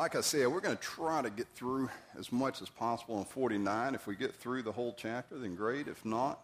like 0.00 0.16
I 0.16 0.22
said, 0.22 0.48
we're 0.48 0.62
going 0.62 0.78
to 0.78 0.82
try 0.82 1.20
to 1.20 1.28
get 1.28 1.46
through 1.54 1.90
as 2.18 2.32
much 2.32 2.62
as 2.62 2.70
possible 2.70 3.18
in 3.18 3.26
49. 3.26 3.94
If 3.94 4.06
we 4.06 4.16
get 4.16 4.34
through 4.34 4.62
the 4.62 4.72
whole 4.72 4.94
chapter, 4.96 5.36
then 5.36 5.54
great. 5.54 5.88
If 5.88 6.06
not, 6.06 6.40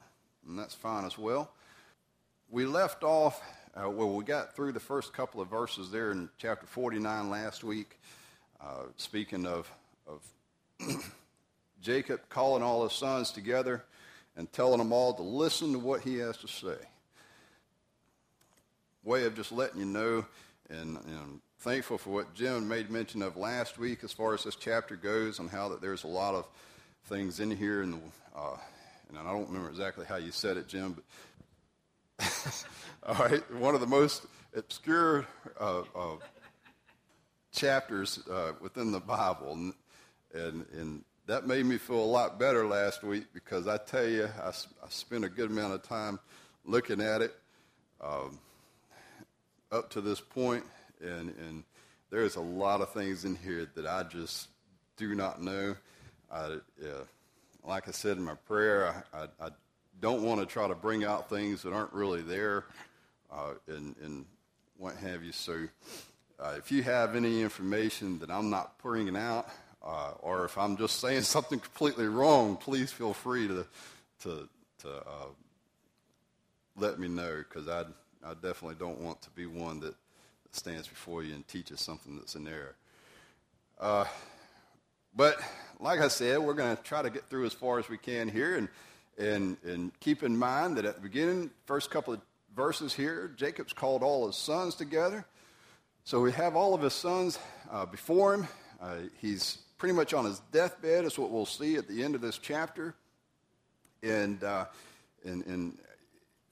then 0.46 0.56
that's 0.56 0.74
fine 0.74 1.06
as 1.06 1.16
well. 1.16 1.50
We 2.50 2.66
left 2.66 3.02
off, 3.02 3.40
uh, 3.74 3.88
well, 3.88 4.12
we 4.12 4.24
got 4.24 4.54
through 4.54 4.72
the 4.72 4.80
first 4.80 5.14
couple 5.14 5.40
of 5.40 5.48
verses 5.48 5.90
there 5.90 6.10
in 6.10 6.28
chapter 6.36 6.66
49 6.66 7.30
last 7.30 7.64
week, 7.64 7.98
uh, 8.60 8.82
speaking 8.98 9.46
of, 9.46 9.72
of 10.06 10.20
Jacob 11.80 12.20
calling 12.28 12.62
all 12.62 12.86
his 12.86 12.92
sons 12.92 13.30
together 13.30 13.82
and 14.36 14.52
telling 14.52 14.76
them 14.76 14.92
all 14.92 15.14
to 15.14 15.22
listen 15.22 15.72
to 15.72 15.78
what 15.78 16.02
he 16.02 16.18
has 16.18 16.36
to 16.36 16.46
say. 16.46 16.76
Way 19.02 19.24
of 19.24 19.34
just 19.34 19.50
letting 19.50 19.80
you 19.80 19.86
know 19.86 20.26
and, 20.68 20.98
and 21.06 21.40
thankful 21.58 21.98
for 21.98 22.10
what 22.10 22.34
Jim 22.34 22.68
made 22.68 22.90
mention 22.90 23.22
of 23.22 23.36
last 23.36 23.78
week 23.78 24.04
as 24.04 24.12
far 24.12 24.34
as 24.34 24.44
this 24.44 24.56
chapter 24.56 24.96
goes 24.96 25.38
and 25.38 25.50
how 25.50 25.68
that 25.68 25.80
there's 25.80 26.04
a 26.04 26.08
lot 26.08 26.34
of 26.34 26.46
things 27.04 27.40
in 27.40 27.50
here 27.50 27.82
and, 27.82 28.00
uh, 28.36 28.56
and 29.08 29.18
I 29.18 29.22
don't 29.22 29.46
remember 29.46 29.68
exactly 29.68 30.04
how 30.06 30.16
you 30.16 30.32
said 30.32 30.56
it, 30.56 30.68
Jim, 30.68 30.94
but 30.94 31.04
all 33.06 33.14
right, 33.14 33.54
one 33.54 33.74
of 33.74 33.80
the 33.80 33.86
most 33.86 34.26
obscure 34.54 35.26
uh, 35.60 35.80
uh, 35.94 36.16
chapters 37.52 38.20
uh, 38.30 38.52
within 38.60 38.92
the 38.92 39.00
Bible, 39.00 39.52
and, 39.52 39.74
and, 40.34 40.66
and 40.72 41.04
that 41.26 41.46
made 41.46 41.66
me 41.66 41.78
feel 41.78 41.98
a 41.98 42.04
lot 42.04 42.38
better 42.38 42.66
last 42.66 43.02
week 43.02 43.24
because 43.32 43.66
I 43.66 43.78
tell 43.78 44.06
you, 44.06 44.28
I, 44.42 44.48
I 44.48 44.88
spent 44.88 45.24
a 45.24 45.28
good 45.28 45.50
amount 45.50 45.74
of 45.74 45.82
time 45.82 46.18
looking 46.64 47.00
at 47.00 47.22
it 47.22 47.34
um, 48.00 48.38
up 49.72 49.90
to 49.90 50.00
this 50.00 50.20
point, 50.20 50.64
and, 51.00 51.34
and 51.38 51.64
there's 52.10 52.36
a 52.36 52.40
lot 52.40 52.80
of 52.80 52.92
things 52.92 53.24
in 53.24 53.36
here 53.36 53.68
that 53.74 53.86
I 53.86 54.02
just 54.04 54.48
do 54.96 55.14
not 55.14 55.42
know. 55.42 55.76
I, 56.30 56.58
like 57.64 57.88
I 57.88 57.90
said 57.90 58.16
in 58.16 58.24
my 58.24 58.34
prayer, 58.46 59.04
I, 59.12 59.18
I, 59.18 59.46
I 59.46 59.48
don't 60.00 60.22
want 60.22 60.40
to 60.40 60.46
try 60.46 60.68
to 60.68 60.74
bring 60.74 61.04
out 61.04 61.28
things 61.28 61.62
that 61.62 61.72
aren't 61.72 61.92
really 61.92 62.22
there 62.22 62.64
uh, 63.32 63.54
and, 63.66 63.94
and 64.02 64.24
what 64.78 64.96
have 64.96 65.24
you. 65.24 65.32
So 65.32 65.66
uh, 66.38 66.54
if 66.58 66.70
you 66.70 66.82
have 66.82 67.16
any 67.16 67.42
information 67.42 68.18
that 68.20 68.30
I'm 68.30 68.50
not 68.50 68.78
bringing 68.78 69.16
out, 69.16 69.48
uh, 69.82 70.12
or 70.20 70.44
if 70.44 70.58
I'm 70.58 70.76
just 70.76 71.00
saying 71.00 71.22
something 71.22 71.58
completely 71.58 72.06
wrong, 72.06 72.56
please 72.56 72.92
feel 72.92 73.12
free 73.12 73.48
to, 73.48 73.66
to, 74.22 74.48
to 74.82 74.88
uh, 74.88 75.30
let 76.76 76.98
me 76.98 77.08
know 77.08 77.42
because 77.48 77.68
I, 77.68 77.84
I 78.24 78.34
definitely 78.34 78.76
don't 78.78 79.00
want 79.00 79.22
to 79.22 79.30
be 79.30 79.46
one 79.46 79.80
that 79.80 79.94
stands 80.56 80.88
before 80.88 81.22
you 81.22 81.34
and 81.34 81.46
teaches 81.46 81.80
something 81.80 82.16
that's 82.16 82.34
in 82.34 82.48
error. 82.48 82.74
Uh, 83.78 84.04
but 85.14 85.40
like 85.80 86.00
I 86.00 86.08
said, 86.08 86.38
we're 86.38 86.54
going 86.54 86.76
to 86.76 86.82
try 86.82 87.02
to 87.02 87.10
get 87.10 87.28
through 87.28 87.46
as 87.46 87.52
far 87.52 87.78
as 87.78 87.88
we 87.88 87.98
can 87.98 88.28
here, 88.28 88.56
and 88.56 88.68
and 89.18 89.56
and 89.64 89.98
keep 90.00 90.22
in 90.22 90.36
mind 90.36 90.76
that 90.76 90.84
at 90.84 90.96
the 90.96 91.00
beginning, 91.00 91.50
first 91.66 91.90
couple 91.90 92.14
of 92.14 92.20
verses 92.54 92.92
here, 92.94 93.32
Jacob's 93.36 93.72
called 93.72 94.02
all 94.02 94.26
his 94.26 94.36
sons 94.36 94.74
together. 94.74 95.24
So 96.04 96.20
we 96.20 96.32
have 96.32 96.54
all 96.54 96.74
of 96.74 96.82
his 96.82 96.92
sons 96.92 97.38
uh, 97.70 97.86
before 97.86 98.34
him. 98.34 98.48
Uh, 98.80 98.96
he's 99.20 99.58
pretty 99.78 99.94
much 99.94 100.14
on 100.14 100.24
his 100.24 100.40
deathbed, 100.52 101.04
is 101.04 101.18
what 101.18 101.30
we'll 101.30 101.46
see 101.46 101.76
at 101.76 101.88
the 101.88 102.02
end 102.02 102.14
of 102.14 102.20
this 102.20 102.38
chapter. 102.38 102.94
And 104.02 104.42
uh, 104.44 104.66
and, 105.24 105.44
and 105.46 105.78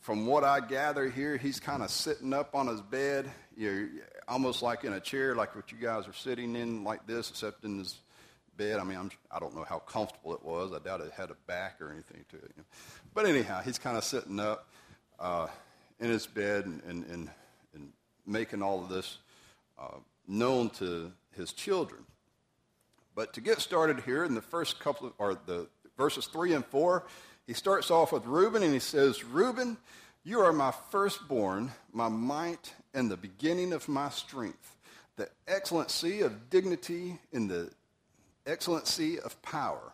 from 0.05 0.27
what 0.27 0.45
I 0.45 0.61
gather 0.61 1.09
here, 1.09 1.39
he's 1.39 1.59
kind 1.59 1.83
of 1.83 1.91
sitting 1.91 2.35
up 2.35 2.55
on 2.55 2.67
his 2.67 2.83
bed, 2.83 3.31
you 3.57 3.71
know, 3.71 3.89
almost 4.29 4.61
like 4.61 4.85
in 4.85 4.93
a 4.93 5.01
chair, 5.01 5.35
like 5.35 5.57
what 5.57 5.73
you 5.73 5.79
guys 5.79 6.07
are 6.07 6.13
sitting 6.13 6.55
in, 6.57 6.85
like 6.85 7.07
this, 7.07 7.31
except 7.31 7.65
in 7.65 7.79
his 7.79 7.97
bed. 8.59 8.79
I 8.79 8.85
mean, 8.85 8.99
I'm, 8.99 9.11
I 9.31 9.39
do 9.39 9.47
not 9.47 9.55
know 9.55 9.65
how 9.67 9.79
comfortable 9.79 10.35
it 10.35 10.45
was. 10.45 10.75
I 10.75 10.79
doubt 10.79 11.01
it 11.01 11.11
had 11.17 11.31
a 11.31 11.37
back 11.47 11.81
or 11.81 11.91
anything 11.91 12.23
to 12.29 12.37
it. 12.37 12.53
You 12.55 12.55
know. 12.59 12.65
But 13.15 13.25
anyhow, 13.25 13.63
he's 13.65 13.79
kind 13.79 13.97
of 13.97 14.05
sitting 14.05 14.39
up 14.39 14.69
uh, 15.19 15.47
in 15.99 16.11
his 16.11 16.27
bed 16.27 16.67
and, 16.67 16.83
and, 16.87 17.07
and, 17.07 17.31
and, 17.75 17.93
making 18.27 18.61
all 18.61 18.83
of 18.83 18.91
this 18.91 19.17
uh, 19.79 19.97
known 20.29 20.69
to 20.69 21.13
his 21.35 21.55
children. 21.55 22.05
But 23.15 23.33
to 23.33 23.41
get 23.41 23.63
started 23.63 24.01
here 24.01 24.25
in 24.25 24.35
the 24.35 24.43
first 24.43 24.81
couple 24.81 25.07
of, 25.07 25.15
or 25.17 25.39
the 25.47 25.67
verses 25.97 26.27
3 26.27 26.53
and 26.53 26.67
4, 26.67 27.05
he 27.47 27.53
starts 27.53 27.91
off 27.91 28.13
with 28.13 28.27
Reuben 28.27 28.63
and 28.63 28.73
he 28.73 28.81
says, 28.81 29.25
Reuben, 29.25 29.77
you 30.25 30.41
are 30.41 30.53
my 30.53 30.73
firstborn, 30.91 31.73
my 31.93 32.09
might, 32.09 32.73
and 32.95 33.11
the 33.11 33.17
beginning 33.17 33.73
of 33.73 33.89
my 33.89 34.09
strength, 34.09 34.77
the 35.17 35.29
excellency 35.47 36.23
of 36.23 36.49
dignity 36.49 37.19
in 37.33 37.49
the 37.49 37.71
excellency 38.47 39.21
of 39.21 39.41
power. 39.43 39.93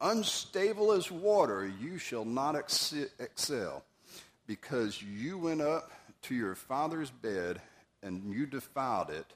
Unstable 0.00 0.92
as 0.92 1.10
water, 1.10 1.70
you 1.80 1.96
shall 1.96 2.26
not 2.26 2.54
excel, 2.54 3.82
because 4.46 5.02
you 5.02 5.38
went 5.38 5.62
up 5.62 5.90
to 6.22 6.34
your 6.34 6.54
father's 6.54 7.10
bed 7.10 7.60
and 8.02 8.30
you 8.34 8.44
defiled 8.44 9.08
it. 9.08 9.26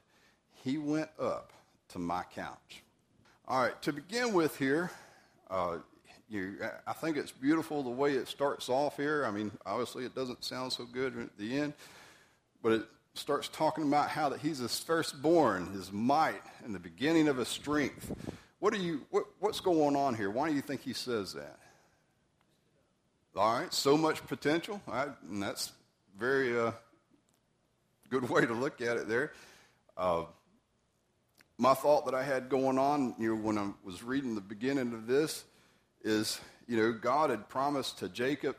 He 0.62 0.76
went 0.76 1.08
up 1.18 1.52
to 1.88 1.98
my 1.98 2.24
couch. 2.34 2.82
All 3.48 3.62
right, 3.62 3.80
to 3.82 3.92
begin 3.92 4.34
with 4.34 4.58
here, 4.58 4.90
uh, 5.50 5.78
you, 6.30 6.58
I 6.86 6.92
think 6.92 7.16
it's 7.16 7.32
beautiful 7.32 7.82
the 7.82 7.90
way 7.90 8.12
it 8.12 8.28
starts 8.28 8.68
off 8.68 8.96
here. 8.96 9.24
I 9.26 9.30
mean, 9.32 9.50
obviously 9.66 10.04
it 10.04 10.14
doesn't 10.14 10.44
sound 10.44 10.72
so 10.72 10.84
good 10.84 11.18
at 11.18 11.36
the 11.36 11.58
end, 11.58 11.72
but 12.62 12.72
it 12.72 12.82
starts 13.14 13.48
talking 13.48 13.84
about 13.84 14.08
how 14.08 14.28
that 14.28 14.40
he's 14.40 14.58
his 14.58 14.78
firstborn, 14.78 15.72
his 15.72 15.90
might, 15.90 16.40
and 16.64 16.74
the 16.74 16.78
beginning 16.78 17.26
of 17.26 17.36
his 17.36 17.48
strength. 17.48 18.12
What 18.60 18.72
are 18.74 18.78
you? 18.78 19.02
What, 19.10 19.24
what's 19.40 19.60
going 19.60 19.96
on 19.96 20.14
here? 20.14 20.30
Why 20.30 20.48
do 20.48 20.54
you 20.54 20.60
think 20.60 20.82
he 20.82 20.92
says 20.92 21.32
that? 21.32 21.58
All 23.34 23.58
right, 23.58 23.72
so 23.72 23.96
much 23.96 24.24
potential, 24.26 24.80
I, 24.88 25.06
and 25.28 25.42
that's 25.42 25.72
very 26.18 26.58
uh, 26.58 26.72
good 28.08 28.28
way 28.28 28.44
to 28.44 28.52
look 28.52 28.80
at 28.80 28.96
it. 28.96 29.08
There, 29.08 29.32
uh, 29.96 30.24
my 31.58 31.74
thought 31.74 32.06
that 32.06 32.14
I 32.14 32.22
had 32.22 32.48
going 32.48 32.78
on, 32.78 33.14
you 33.18 33.34
know, 33.34 33.40
when 33.40 33.58
I 33.58 33.70
was 33.84 34.02
reading 34.02 34.34
the 34.34 34.40
beginning 34.40 34.92
of 34.92 35.06
this, 35.06 35.44
is 36.02 36.40
you 36.66 36.76
know 36.76 36.92
God 36.92 37.30
had 37.30 37.48
promised 37.48 37.98
to 37.98 38.08
Jacob 38.08 38.56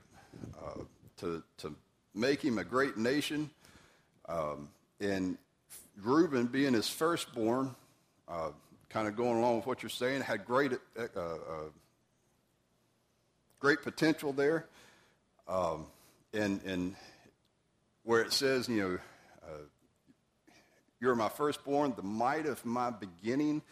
uh, 0.61 0.81
to 1.17 1.43
to 1.57 1.75
make 2.13 2.41
him 2.41 2.57
a 2.57 2.63
great 2.63 2.97
nation, 2.97 3.49
um, 4.27 4.69
and 4.99 5.37
Reuben 6.01 6.47
being 6.47 6.73
his 6.73 6.89
firstborn, 6.89 7.75
uh, 8.27 8.49
kind 8.89 9.07
of 9.07 9.15
going 9.15 9.37
along 9.37 9.57
with 9.57 9.65
what 9.65 9.83
you're 9.83 9.89
saying, 9.89 10.21
had 10.21 10.45
great 10.45 10.73
uh, 10.97 11.03
uh, 11.15 11.69
great 13.59 13.81
potential 13.81 14.33
there, 14.33 14.65
um, 15.47 15.85
and 16.33 16.61
and 16.63 16.95
where 18.03 18.21
it 18.21 18.33
says 18.33 18.67
you 18.67 18.81
know. 18.81 18.99
Uh, 19.43 19.63
you're 21.01 21.15
my 21.15 21.29
firstborn, 21.29 21.93
the 21.95 22.03
might 22.03 22.45
of 22.45 22.63
my 22.63 22.91
beginning 22.91 23.63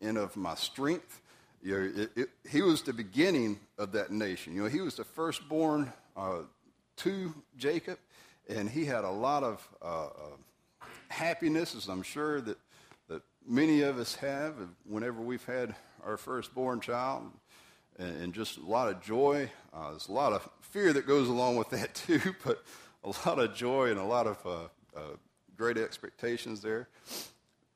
and 0.00 0.18
of 0.18 0.36
my 0.36 0.56
strength. 0.56 1.21
You 1.62 1.78
know, 1.78 2.02
it, 2.02 2.10
it, 2.16 2.28
he 2.50 2.60
was 2.60 2.82
the 2.82 2.92
beginning 2.92 3.60
of 3.78 3.92
that 3.92 4.10
nation. 4.10 4.54
You 4.54 4.64
know, 4.64 4.68
he 4.68 4.80
was 4.80 4.96
the 4.96 5.04
firstborn 5.04 5.92
uh, 6.16 6.40
to 6.96 7.34
Jacob, 7.56 7.98
and 8.48 8.68
he 8.68 8.84
had 8.84 9.04
a 9.04 9.10
lot 9.10 9.44
of 9.44 9.68
uh, 9.80 10.06
uh, 10.06 10.86
happiness, 11.08 11.76
as 11.76 11.88
I'm 11.88 12.02
sure 12.02 12.40
that, 12.40 12.58
that 13.08 13.22
many 13.46 13.82
of 13.82 13.98
us 13.98 14.16
have 14.16 14.54
whenever 14.88 15.20
we've 15.22 15.44
had 15.44 15.74
our 16.04 16.16
firstborn 16.16 16.80
child, 16.80 17.30
and, 17.96 18.22
and 18.22 18.34
just 18.34 18.58
a 18.58 18.66
lot 18.66 18.88
of 18.88 19.00
joy. 19.00 19.48
Uh, 19.72 19.90
there's 19.90 20.08
a 20.08 20.12
lot 20.12 20.32
of 20.32 20.48
fear 20.62 20.92
that 20.92 21.06
goes 21.06 21.28
along 21.28 21.56
with 21.56 21.70
that, 21.70 21.94
too, 22.06 22.34
but 22.44 22.64
a 23.04 23.08
lot 23.28 23.38
of 23.38 23.54
joy 23.54 23.90
and 23.90 24.00
a 24.00 24.04
lot 24.04 24.26
of 24.26 24.44
uh, 24.44 24.98
uh, 24.98 25.16
great 25.56 25.78
expectations 25.78 26.60
there. 26.60 26.88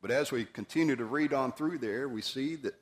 But 0.03 0.11
as 0.11 0.33
we 0.33 0.45
continue 0.45 0.97
to 0.97 1.05
read 1.05 1.33
on 1.33 1.53
through 1.53 1.79
there, 1.79 2.09
we 2.09 2.21
see 2.21 2.57
that 2.57 2.75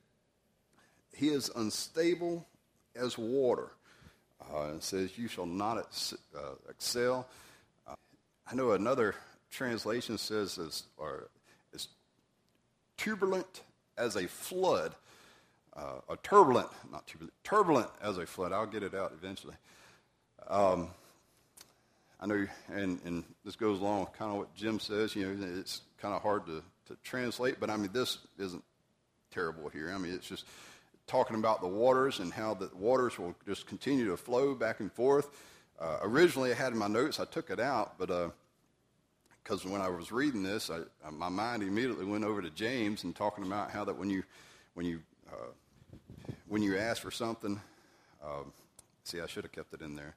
he 1.16 1.28
is 1.28 1.50
unstable 1.54 2.46
as 2.96 3.16
water. 3.16 3.70
Uh, 4.52 4.72
it 4.76 4.82
says, 4.82 5.16
You 5.16 5.28
shall 5.28 5.46
not 5.46 5.78
ex- 5.78 6.14
uh, 6.36 6.54
excel. 6.68 7.26
Uh, 7.86 7.94
I 8.50 8.54
know 8.54 8.72
another 8.72 9.14
translation 9.50 10.18
says, 10.18 10.58
as, 10.58 10.84
or, 10.96 11.28
is 11.72 11.88
turbulent 12.96 13.62
as 13.96 14.16
a 14.16 14.26
flood. 14.26 14.94
Uh, 15.76 16.14
turbulent, 16.22 16.68
not 16.92 17.06
turbulent, 17.06 17.32
turbulent 17.42 17.90
as 18.00 18.18
a 18.18 18.26
flood. 18.26 18.52
I'll 18.52 18.66
get 18.66 18.82
it 18.82 18.94
out 18.94 19.12
eventually. 19.12 19.54
Um, 20.48 20.88
I 22.20 22.26
know, 22.26 22.46
and, 22.72 23.00
and 23.04 23.24
this 23.44 23.56
goes 23.56 23.80
along 23.80 24.00
with 24.00 24.12
kind 24.12 24.30
of 24.30 24.38
what 24.38 24.54
Jim 24.54 24.78
says. 24.78 25.16
You 25.16 25.26
know, 25.26 25.46
it's 25.58 25.82
kind 26.00 26.14
of 26.14 26.22
hard 26.22 26.46
to, 26.46 26.62
to 26.86 26.96
translate, 27.02 27.58
but 27.58 27.70
I 27.70 27.76
mean, 27.76 27.90
this 27.92 28.18
isn't 28.38 28.62
terrible 29.32 29.68
here. 29.68 29.92
I 29.92 29.98
mean, 29.98 30.14
it's 30.14 30.28
just 30.28 30.44
talking 31.06 31.36
about 31.36 31.60
the 31.60 31.68
waters 31.68 32.18
and 32.18 32.32
how 32.32 32.54
the 32.54 32.70
waters 32.74 33.18
will 33.18 33.34
just 33.46 33.66
continue 33.66 34.08
to 34.08 34.16
flow 34.16 34.54
back 34.54 34.80
and 34.80 34.92
forth. 34.92 35.28
Uh, 35.78 35.98
originally, 36.02 36.50
I 36.50 36.54
had 36.54 36.72
in 36.72 36.78
my 36.78 36.88
notes, 36.88 37.20
I 37.20 37.24
took 37.24 37.50
it 37.50 37.60
out, 37.60 37.98
but 37.98 38.10
uh, 38.10 38.30
because 39.42 39.66
when 39.66 39.80
I 39.82 39.88
was 39.88 40.10
reading 40.10 40.42
this, 40.42 40.70
I, 40.70 40.78
uh, 41.06 41.10
my 41.10 41.28
mind 41.28 41.62
immediately 41.62 42.06
went 42.06 42.24
over 42.24 42.40
to 42.40 42.50
James 42.50 43.04
and 43.04 43.14
talking 43.14 43.44
about 43.44 43.70
how 43.70 43.84
that 43.84 43.96
when 43.96 44.08
you, 44.08 44.22
when 44.74 44.86
you, 44.86 45.00
uh, 45.30 46.32
when 46.48 46.62
you 46.62 46.78
ask 46.78 47.02
for 47.02 47.10
something, 47.10 47.60
um, 48.24 48.52
see, 49.02 49.20
I 49.20 49.26
should 49.26 49.44
have 49.44 49.52
kept 49.52 49.74
it 49.74 49.82
in 49.82 49.96
there. 49.96 50.14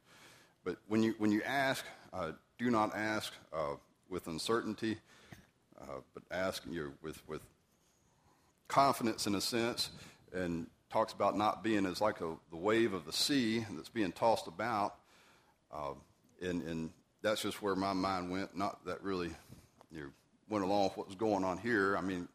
But 0.64 0.78
when 0.88 1.04
you, 1.04 1.16
when 1.18 1.32
you 1.32 1.44
ask, 1.44 1.84
uh, 2.14 2.32
do 2.58 2.72
not 2.72 2.96
ask 2.96 3.34
uh, 3.54 3.76
with 4.10 4.28
uncertainty, 4.28 4.98
uh, 5.82 6.02
but 6.14 6.24
ask 6.32 6.64
you 6.70 6.84
know, 6.84 6.92
with, 7.02 7.22
with 7.28 7.42
confidence 8.68 9.28
in 9.28 9.36
a 9.36 9.42
sense, 9.42 9.90
and 10.34 10.68
talks 10.90 11.14
about 11.14 11.38
not 11.38 11.64
being 11.64 11.86
as 11.86 12.02
like 12.02 12.22
a, 12.22 12.36
the 12.50 12.58
wave 12.58 12.94
of 12.94 13.06
the 13.06 13.14
sea 13.14 13.66
that's 13.72 13.90
being 13.90 14.12
tossed 14.12 14.48
about. 14.48 14.96
Uh, 15.72 15.94
and, 16.42 16.62
and 16.64 16.90
that's 17.22 17.42
just 17.42 17.62
where 17.62 17.76
my 17.76 17.94
mind 17.94 18.32
went. 18.32 18.56
Not 18.56 18.86
that 18.86 19.04
really 19.04 19.32
you 19.92 20.02
know, 20.02 20.08
went 20.50 20.64
along 20.64 20.84
with 20.86 20.98
what 20.98 21.08
was 21.08 21.16
going 21.16 21.44
on 21.44 21.58
here. 21.58 21.98
I 21.98 22.02
mean, 22.02 22.28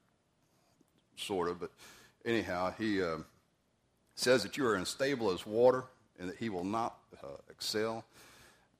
sort 1.17 1.49
of, 1.49 1.61
but 1.61 1.71
anyhow, 2.25 2.75
he 2.79 3.03
uh, 3.03 3.19
says 4.15 4.43
that 4.43 4.57
you 4.57 4.67
are 4.67 4.75
unstable 4.75 5.31
as 5.31 5.47
water 5.47 5.85
and 6.19 6.29
that 6.29 6.37
he 6.37 6.49
will 6.49 6.65
not 6.65 6.99
uh, 7.23 7.27
excel. 7.51 8.05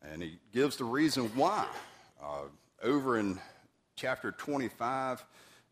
And 0.03 0.23
he 0.23 0.39
gives 0.53 0.77
the 0.77 0.85
reason 0.85 1.31
why. 1.35 1.67
Uh, 2.23 2.45
over 2.83 3.19
in 3.19 3.39
chapter 3.97 4.33
25 4.33 5.25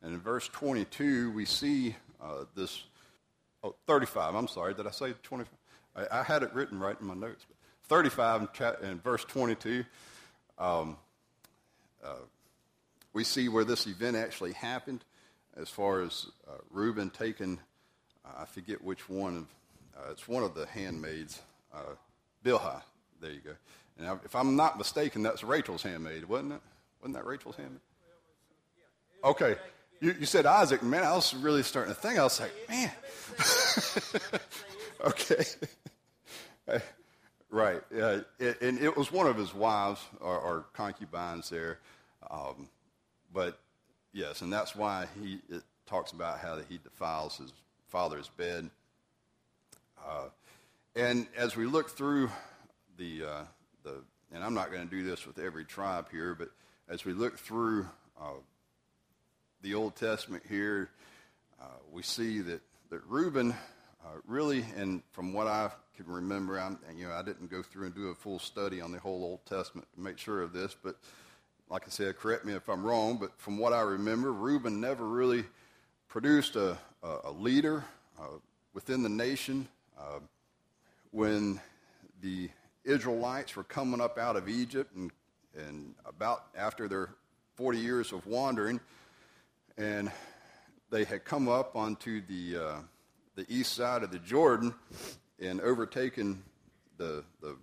and 0.02 0.14
in 0.14 0.20
verse 0.20 0.48
22, 0.48 1.32
we 1.32 1.44
see 1.44 1.96
uh, 2.22 2.44
this. 2.54 2.84
Oh, 3.62 3.74
35, 3.86 4.34
I'm 4.34 4.48
sorry. 4.48 4.74
Did 4.74 4.86
I 4.86 4.90
say 4.90 5.12
25? 5.22 5.52
I, 5.96 6.20
I 6.20 6.22
had 6.22 6.42
it 6.42 6.54
written 6.54 6.78
right 6.78 6.96
in 7.00 7.06
my 7.06 7.14
notes. 7.14 7.44
35 7.88 8.48
and 8.82 9.02
verse 9.02 9.24
22 9.24 9.84
um, 10.60 10.96
uh, 12.04 12.14
we 13.12 13.24
see 13.24 13.48
where 13.48 13.64
this 13.64 13.86
event 13.86 14.16
actually 14.16 14.52
happened 14.52 15.04
as 15.56 15.68
far 15.68 16.02
as 16.02 16.26
uh, 16.48 16.58
Reuben 16.70 17.10
taking, 17.10 17.58
uh, 18.24 18.42
I 18.42 18.44
forget 18.44 18.82
which 18.84 19.08
one 19.08 19.36
of, 19.36 19.46
uh, 19.96 20.10
it's 20.12 20.28
one 20.28 20.44
of 20.44 20.54
the 20.54 20.66
handmaids, 20.66 21.40
uh, 21.74 21.94
Bilhah. 22.44 22.82
There 23.20 23.32
you 23.32 23.40
go. 23.40 23.52
And 23.98 24.20
if 24.24 24.36
I'm 24.36 24.54
not 24.54 24.78
mistaken, 24.78 25.22
that's 25.22 25.42
Rachel's 25.42 25.82
handmaid, 25.82 26.24
wasn't 26.26 26.52
it? 26.52 26.60
Wasn't 27.00 27.16
that 27.16 27.26
Rachel's 27.26 27.56
handmaid? 27.56 27.80
Okay. 29.24 29.56
You, 30.00 30.16
you 30.20 30.26
said 30.26 30.46
Isaac, 30.46 30.82
man, 30.82 31.04
I 31.04 31.14
was 31.14 31.34
really 31.34 31.62
starting 31.62 31.94
to 31.94 32.00
think. 32.00 32.18
I 32.18 32.24
was 32.24 32.40
like, 32.40 32.52
man. 32.68 32.90
okay. 35.04 35.44
Right. 37.52 37.82
Yeah. 37.92 38.20
It, 38.38 38.62
and 38.62 38.78
it 38.78 38.96
was 38.96 39.10
one 39.10 39.26
of 39.26 39.36
his 39.36 39.52
wives 39.52 40.00
or, 40.20 40.38
or 40.38 40.66
concubines 40.72 41.50
there. 41.50 41.80
Um, 42.30 42.68
but 43.34 43.58
yes, 44.12 44.42
and 44.42 44.52
that's 44.52 44.76
why 44.76 45.06
he 45.20 45.40
talks 45.84 46.12
about 46.12 46.38
how 46.38 46.58
he 46.68 46.78
defiles 46.78 47.38
his 47.38 47.52
father's 47.88 48.28
bed. 48.28 48.70
Uh, 50.08 50.28
and 50.94 51.26
as 51.36 51.56
we 51.56 51.66
look 51.66 51.90
through 51.90 52.30
the, 52.96 53.24
uh, 53.24 53.42
the 53.82 53.94
and 54.32 54.44
I'm 54.44 54.54
not 54.54 54.70
going 54.70 54.88
to 54.88 54.96
do 54.96 55.02
this 55.02 55.26
with 55.26 55.40
every 55.40 55.64
tribe 55.64 56.06
here, 56.12 56.36
but 56.36 56.50
as 56.88 57.04
we 57.04 57.12
look 57.12 57.36
through 57.36 57.88
uh, 58.20 58.34
the 59.62 59.74
Old 59.74 59.96
Testament 59.96 60.42
here, 60.48 60.90
uh, 61.60 61.64
we 61.92 62.02
see 62.02 62.40
that, 62.40 62.60
that 62.90 63.00
Reuben 63.06 63.52
uh, 63.52 64.08
really, 64.26 64.64
and 64.76 65.02
from 65.12 65.32
what 65.32 65.46
I 65.46 65.70
can 65.96 66.06
remember, 66.06 66.58
I'm, 66.58 66.78
you 66.96 67.06
know, 67.06 67.12
I 67.12 67.22
didn't 67.22 67.50
go 67.50 67.62
through 67.62 67.86
and 67.86 67.94
do 67.94 68.08
a 68.08 68.14
full 68.14 68.38
study 68.38 68.80
on 68.80 68.92
the 68.92 68.98
whole 68.98 69.22
Old 69.22 69.44
Testament 69.44 69.86
to 69.94 70.00
make 70.00 70.18
sure 70.18 70.42
of 70.42 70.52
this, 70.52 70.74
but 70.82 70.96
like 71.68 71.82
I 71.86 71.90
said, 71.90 72.16
correct 72.16 72.44
me 72.44 72.54
if 72.54 72.68
I'm 72.68 72.84
wrong, 72.84 73.18
but 73.18 73.38
from 73.38 73.58
what 73.58 73.72
I 73.72 73.82
remember, 73.82 74.32
Reuben 74.32 74.80
never 74.80 75.06
really 75.06 75.44
produced 76.08 76.56
a, 76.56 76.78
a, 77.02 77.18
a 77.24 77.30
leader 77.30 77.84
uh, 78.18 78.38
within 78.72 79.02
the 79.02 79.08
nation. 79.08 79.68
Uh, 79.98 80.20
when 81.12 81.60
the 82.22 82.48
Israelites 82.84 83.56
were 83.56 83.64
coming 83.64 84.00
up 84.00 84.18
out 84.18 84.36
of 84.36 84.48
Egypt 84.48 84.94
and, 84.94 85.10
and 85.56 85.94
about 86.06 86.46
after 86.56 86.88
their 86.88 87.10
40 87.56 87.78
years 87.78 88.12
of 88.12 88.26
wandering, 88.26 88.80
and 89.80 90.12
they 90.90 91.04
had 91.04 91.24
come 91.24 91.48
up 91.48 91.74
onto 91.74 92.20
the, 92.26 92.62
uh, 92.62 92.78
the 93.34 93.46
east 93.48 93.72
side 93.72 94.02
of 94.02 94.10
the 94.10 94.18
Jordan, 94.18 94.74
and 95.38 95.58
overtaken 95.62 96.42
the, 96.98 97.24
the 97.40 97.56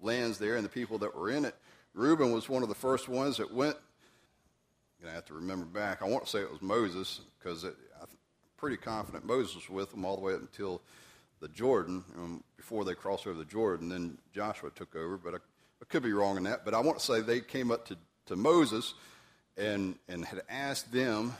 lands 0.00 0.38
there 0.38 0.56
and 0.56 0.64
the 0.64 0.70
people 0.70 0.96
that 0.98 1.14
were 1.14 1.28
in 1.28 1.44
it. 1.44 1.54
Reuben 1.92 2.32
was 2.32 2.48
one 2.48 2.62
of 2.62 2.70
the 2.70 2.74
first 2.74 3.10
ones 3.10 3.36
that 3.36 3.52
went. 3.52 3.76
I'm 3.76 5.02
going 5.02 5.10
to 5.10 5.14
have 5.16 5.26
to 5.26 5.34
remember 5.34 5.66
back. 5.66 6.00
I 6.00 6.06
want 6.06 6.24
to 6.24 6.30
say 6.30 6.38
it 6.38 6.50
was 6.50 6.62
Moses 6.62 7.20
because 7.38 7.64
I'm 7.64 7.72
pretty 8.56 8.78
confident 8.78 9.26
Moses 9.26 9.54
was 9.54 9.68
with 9.68 9.90
them 9.90 10.06
all 10.06 10.16
the 10.16 10.22
way 10.22 10.32
up 10.32 10.40
until 10.40 10.80
the 11.40 11.48
Jordan, 11.48 12.02
um, 12.16 12.42
before 12.56 12.84
they 12.84 12.94
crossed 12.94 13.26
over 13.26 13.38
the 13.38 13.44
Jordan. 13.44 13.90
Then 13.90 14.16
Joshua 14.32 14.70
took 14.70 14.96
over, 14.96 15.18
but 15.18 15.34
I, 15.34 15.36
I 15.36 15.84
could 15.90 16.02
be 16.02 16.12
wrong 16.12 16.38
in 16.38 16.44
that. 16.44 16.64
But 16.64 16.72
I 16.72 16.80
want 16.80 16.98
to 16.98 17.04
say 17.04 17.20
they 17.20 17.40
came 17.40 17.70
up 17.70 17.86
to, 17.88 17.96
to 18.26 18.36
Moses 18.36 18.94
and, 19.58 19.96
and 20.08 20.24
had 20.24 20.42
asked 20.48 20.92
them 20.92 21.34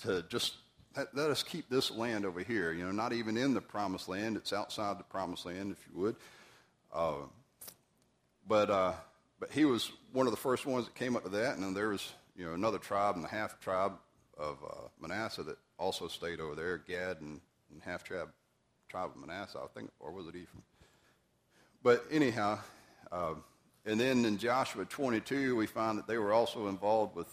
to 0.00 0.22
just 0.28 0.54
let, 0.96 1.14
let, 1.16 1.30
us 1.30 1.42
keep 1.42 1.68
this 1.68 1.90
land 1.90 2.24
over 2.24 2.40
here. 2.40 2.72
You 2.72 2.84
know, 2.84 2.92
not 2.92 3.12
even 3.12 3.36
in 3.36 3.54
the 3.54 3.60
promised 3.60 4.08
land. 4.08 4.36
It's 4.36 4.52
outside 4.52 4.98
the 4.98 5.04
promised 5.04 5.46
land, 5.46 5.72
if 5.72 5.88
you 5.88 6.00
would. 6.00 6.16
Uh, 6.92 7.14
but, 8.46 8.70
uh, 8.70 8.92
but 9.40 9.50
he 9.50 9.64
was 9.64 9.90
one 10.12 10.26
of 10.26 10.32
the 10.32 10.38
first 10.38 10.66
ones 10.66 10.84
that 10.84 10.94
came 10.94 11.16
up 11.16 11.24
with 11.24 11.32
that. 11.32 11.54
And 11.54 11.64
then 11.64 11.74
there 11.74 11.88
was, 11.88 12.12
you 12.36 12.44
know, 12.46 12.52
another 12.52 12.78
tribe 12.78 13.16
and 13.16 13.24
the 13.24 13.28
half 13.28 13.58
tribe 13.60 13.92
of 14.38 14.58
uh, 14.62 14.88
Manasseh 15.00 15.42
that 15.44 15.58
also 15.78 16.08
stayed 16.08 16.40
over 16.40 16.54
there, 16.54 16.78
Gad 16.78 17.20
and, 17.20 17.40
and 17.72 17.82
half 17.82 18.04
tribe, 18.04 18.28
tribe 18.88 19.10
of 19.14 19.16
Manasseh, 19.16 19.58
I 19.62 19.66
think, 19.78 19.90
or 19.98 20.12
was 20.12 20.26
it 20.26 20.36
Ephraim? 20.36 20.62
But 21.82 22.04
anyhow, 22.10 22.58
uh, 23.10 23.34
and 23.86 24.00
then 24.00 24.24
in 24.24 24.36
Joshua 24.36 24.84
22, 24.84 25.54
we 25.54 25.66
find 25.66 25.96
that 25.96 26.08
they 26.08 26.18
were 26.18 26.32
also 26.32 26.66
involved 26.66 27.14
with 27.14 27.28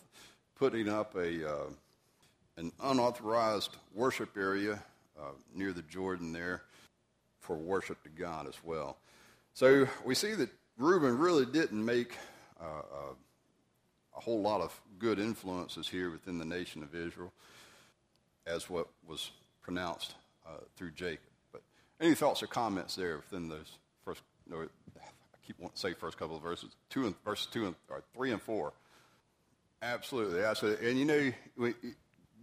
putting 0.56 0.88
up 0.88 1.16
a 1.16 1.52
uh, 1.52 1.66
an 2.58 2.72
unauthorized 2.82 3.76
worship 3.96 4.38
area 4.38 4.80
uh, 5.20 5.32
near 5.56 5.74
the 5.74 5.82
Jordan 5.82 6.32
there 6.32 6.62
for 7.40 7.58
worship 7.58 8.02
to 8.04 8.10
God 8.10 8.48
as 8.48 8.56
well. 8.64 8.98
So 9.54 9.88
we 10.06 10.14
see 10.16 10.34
that 10.36 10.50
Reuben 10.78 11.18
really 11.18 11.46
didn't 11.46 11.84
make 11.84 12.16
uh, 12.62 12.66
uh, 12.66 13.14
a 14.16 14.22
whole 14.22 14.42
lot 14.42 14.62
of 14.62 14.80
good 15.00 15.20
influences 15.20 15.88
here 15.88 16.12
within 16.12 16.38
the 16.38 16.46
nation 16.46 16.84
of 16.84 16.94
Israel, 16.94 17.34
as 18.46 18.70
what 18.70 18.88
was 19.08 19.32
pronounced 19.62 20.14
uh, 20.46 20.60
through 20.76 20.92
Jacob. 20.92 21.26
But 21.52 21.64
any 22.00 22.14
thoughts 22.14 22.44
or 22.44 22.48
comments 22.48 22.96
there 22.96 23.18
within 23.18 23.50
those 23.50 23.78
first? 24.06 24.22
Keep 25.46 25.58
say 25.74 25.94
first 25.94 26.18
couple 26.18 26.36
of 26.36 26.42
verses, 26.42 26.76
two 26.90 27.06
and 27.06 27.16
verses 27.24 27.48
two 27.48 27.66
and 27.66 27.76
or 27.90 28.04
three 28.16 28.32
and 28.32 28.42
four. 28.42 28.74
Absolutely, 29.82 30.42
absolutely. 30.42 30.90
And 30.90 30.98
you 30.98 31.06
know, 31.06 31.32
we, 31.58 31.74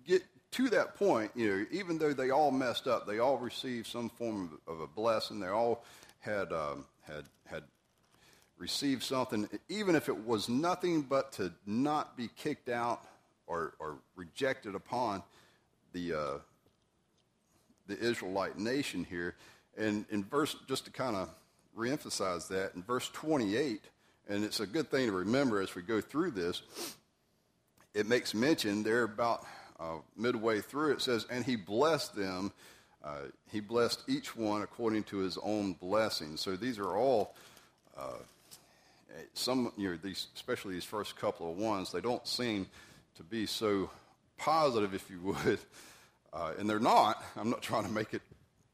get 0.07 0.23
to 0.53 0.69
that 0.71 0.97
point, 0.97 1.31
you 1.35 1.49
know, 1.49 1.67
even 1.71 1.99
though 1.99 2.13
they 2.13 2.31
all 2.31 2.51
messed 2.51 2.87
up, 2.87 3.07
they 3.07 3.19
all 3.19 3.39
received 3.39 3.87
some 3.87 4.11
form 4.11 4.59
of, 4.67 4.75
of 4.75 4.81
a 4.81 4.87
blessing. 4.87 5.41
They 5.41 5.49
all 5.49 5.85
had 6.21 6.53
um, 6.53 6.85
had 7.03 7.25
had 7.47 7.63
received 8.59 9.03
something, 9.03 9.49
even 9.69 9.95
if 9.95 10.09
it 10.09 10.27
was 10.27 10.49
nothing 10.49 11.03
but 11.03 11.33
to 11.33 11.53
not 11.67 12.17
be 12.17 12.29
kicked 12.37 12.69
out 12.69 13.03
or, 13.47 13.73
or 13.79 13.97
rejected 14.17 14.75
upon 14.75 15.23
the 15.93 16.13
uh, 16.13 16.39
the 17.87 17.99
Israelite 17.99 18.59
nation 18.59 19.05
here. 19.05 19.35
And 19.77 20.05
in 20.11 20.25
verse, 20.25 20.55
just 20.69 20.85
to 20.85 20.91
kind 20.91 21.17
of 21.17 21.31
reemphasize 21.77 22.49
that, 22.49 22.75
in 22.75 22.83
verse 22.83 23.09
28, 23.13 23.81
and 24.29 24.45
it's 24.45 24.61
a 24.61 24.67
good 24.67 24.91
thing 24.91 25.07
to 25.07 25.13
remember 25.13 25.61
as 25.61 25.75
we 25.75 25.83
go 25.83 26.01
through 26.01 26.33
this. 26.33 26.63
It 27.95 28.07
makes 28.07 28.35
mention 28.35 28.83
there 28.83 29.03
about 29.03 29.45
uh, 29.81 29.97
midway 30.17 30.61
through, 30.61 30.93
it 30.93 31.03
says, 31.03 31.27
And 31.31 31.45
he 31.45 31.57
blessed 31.57 32.15
them. 32.15 32.53
Uh, 33.03 33.23
he 33.51 33.61
blessed 33.61 34.03
each 34.09 34.37
one 34.37 34.63
according 34.63 35.05
to 35.05 35.19
his 35.19 35.39
own 35.39 35.73
blessing. 35.73 36.37
So 36.37 36.55
these 36.55 36.79
are 36.79 36.97
all, 36.97 37.35
uh, 37.99 38.19
some, 39.35 39.73
you 39.77 39.91
know, 39.91 39.99
these, 40.03 40.29
especially 40.37 40.75
these 40.75 40.85
first 40.85 41.17
couple 41.17 41.51
of 41.51 41.57
ones, 41.57 41.91
they 41.91 42.01
don't 42.01 42.27
seem 42.27 42.67
to 43.17 43.23
be 43.23 43.47
so 43.47 43.91
positive, 44.37 44.95
if 44.95 45.11
you 45.11 45.21
would. 45.21 45.59
Uh, 46.33 46.53
and 46.61 46.71
they're 46.71 46.79
not. 46.79 47.25
I'm 47.37 47.51
not 47.51 47.61
trying 47.61 47.83
to 47.83 47.91
make 47.91 48.15
it 48.15 48.23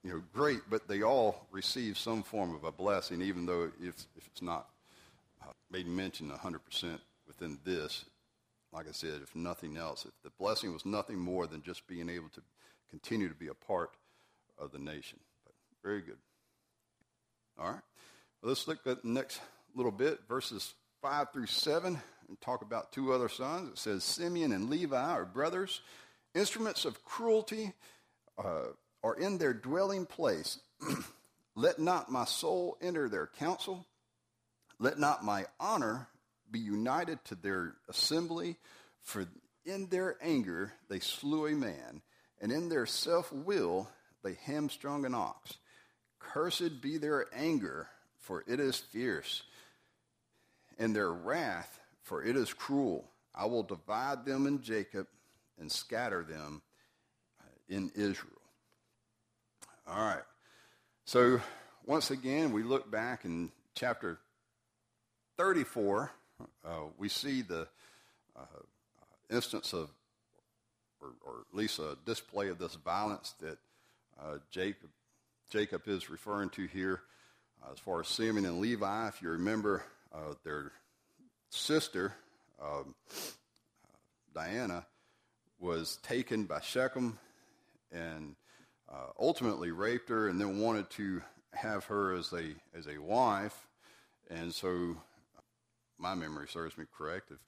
you 0.06 0.12
know, 0.12 0.22
great, 0.32 0.60
but 0.70 0.86
they 0.86 1.02
all 1.02 1.48
receive 1.50 1.98
some 1.98 2.22
form 2.22 2.54
of 2.54 2.62
a 2.62 2.70
blessing, 2.70 3.20
even 3.20 3.44
though 3.44 3.72
if, 3.80 4.06
if 4.16 4.24
it's 4.28 4.40
not 4.40 4.68
uh, 5.42 5.50
made 5.68 5.88
mention 5.88 6.30
100% 6.30 6.98
within 7.26 7.58
this, 7.64 8.04
like 8.72 8.88
I 8.88 8.92
said, 8.92 9.20
if 9.20 9.34
nothing 9.34 9.76
else, 9.76 10.04
if 10.04 10.12
the 10.22 10.30
blessing 10.38 10.72
was 10.72 10.86
nothing 10.86 11.18
more 11.18 11.48
than 11.48 11.60
just 11.60 11.88
being 11.88 12.08
able 12.08 12.28
to 12.34 12.40
continue 12.88 13.28
to 13.28 13.34
be 13.34 13.48
a 13.48 13.54
part 13.54 13.90
of 14.58 14.70
the 14.70 14.78
nation. 14.78 15.18
But 15.44 15.54
very 15.82 16.02
good. 16.02 16.18
All 17.58 17.66
right. 17.66 17.80
Well, 18.42 18.50
let's 18.50 18.68
look 18.68 18.86
at 18.86 19.02
the 19.02 19.08
next 19.08 19.40
little 19.74 19.90
bit, 19.90 20.20
verses 20.28 20.72
5 21.02 21.32
through 21.32 21.46
7. 21.46 21.98
and 22.28 22.40
talk 22.40 22.62
about 22.62 22.92
two 22.92 23.12
other 23.12 23.28
sons. 23.28 23.70
It 23.70 23.78
says 23.78 24.04
Simeon 24.04 24.52
and 24.52 24.70
Levi 24.70 24.96
are 24.96 25.24
brothers. 25.24 25.80
Instruments 26.32 26.84
of 26.84 27.04
cruelty 27.04 27.72
uh, 28.38 28.66
are 29.06 29.14
in 29.14 29.38
their 29.38 29.54
dwelling 29.54 30.04
place. 30.04 30.58
Let 31.54 31.78
not 31.78 32.10
my 32.10 32.24
soul 32.24 32.76
enter 32.82 33.08
their 33.08 33.28
council. 33.28 33.86
Let 34.80 34.98
not 34.98 35.24
my 35.24 35.46
honor 35.60 36.08
be 36.50 36.58
united 36.58 37.24
to 37.26 37.36
their 37.36 37.74
assembly. 37.88 38.56
For 39.02 39.26
in 39.64 39.86
their 39.86 40.16
anger 40.20 40.72
they 40.88 40.98
slew 40.98 41.46
a 41.46 41.52
man, 41.52 42.02
and 42.40 42.50
in 42.50 42.68
their 42.68 42.84
self 42.84 43.32
will 43.32 43.88
they 44.24 44.34
hamstrung 44.44 45.04
an 45.04 45.14
ox. 45.14 45.54
Cursed 46.18 46.80
be 46.82 46.98
their 46.98 47.26
anger, 47.32 47.88
for 48.18 48.42
it 48.48 48.58
is 48.58 48.76
fierce, 48.76 49.44
and 50.78 50.94
their 50.96 51.12
wrath, 51.12 51.80
for 52.02 52.24
it 52.24 52.36
is 52.36 52.52
cruel. 52.52 53.08
I 53.32 53.46
will 53.46 53.62
divide 53.62 54.26
them 54.26 54.48
in 54.48 54.62
Jacob 54.62 55.06
and 55.60 55.70
scatter 55.70 56.24
them 56.24 56.60
uh, 57.40 57.44
in 57.68 57.92
Israel. 57.94 58.35
All 59.88 60.02
right. 60.02 60.22
So, 61.04 61.40
once 61.84 62.10
again, 62.10 62.50
we 62.50 62.64
look 62.64 62.90
back 62.90 63.24
in 63.24 63.52
chapter 63.76 64.18
34. 65.36 66.10
Uh, 66.64 66.70
we 66.98 67.08
see 67.08 67.42
the 67.42 67.68
uh, 68.36 68.62
instance 69.30 69.72
of, 69.72 69.88
or, 71.00 71.10
or, 71.24 71.34
at 71.48 71.56
least 71.56 71.78
a 71.78 71.96
display 72.04 72.48
of 72.48 72.58
this 72.58 72.74
violence 72.74 73.34
that 73.40 73.58
uh, 74.20 74.38
Jacob, 74.50 74.90
Jacob 75.50 75.82
is 75.86 76.10
referring 76.10 76.50
to 76.50 76.66
here. 76.66 77.02
Uh, 77.62 77.72
as 77.72 77.78
far 77.78 78.00
as 78.00 78.08
Simeon 78.08 78.44
and 78.44 78.58
Levi, 78.58 79.06
if 79.06 79.22
you 79.22 79.28
remember, 79.28 79.84
uh, 80.12 80.34
their 80.42 80.72
sister, 81.50 82.12
um, 82.60 82.92
Dinah, 84.34 84.84
was 85.60 85.98
taken 86.02 86.42
by 86.42 86.60
Shechem 86.60 87.20
and 87.92 88.34
uh, 88.88 89.10
ultimately 89.18 89.70
raped 89.70 90.08
her 90.08 90.28
and 90.28 90.40
then 90.40 90.60
wanted 90.60 90.88
to 90.90 91.22
have 91.52 91.84
her 91.86 92.14
as 92.14 92.32
a, 92.32 92.54
as 92.76 92.86
a 92.86 92.98
wife. 92.98 93.66
And 94.30 94.52
so, 94.52 94.96
my 95.98 96.14
memory 96.14 96.46
serves 96.48 96.76
me 96.76 96.84
correct. 96.96 97.30
If, 97.30 97.38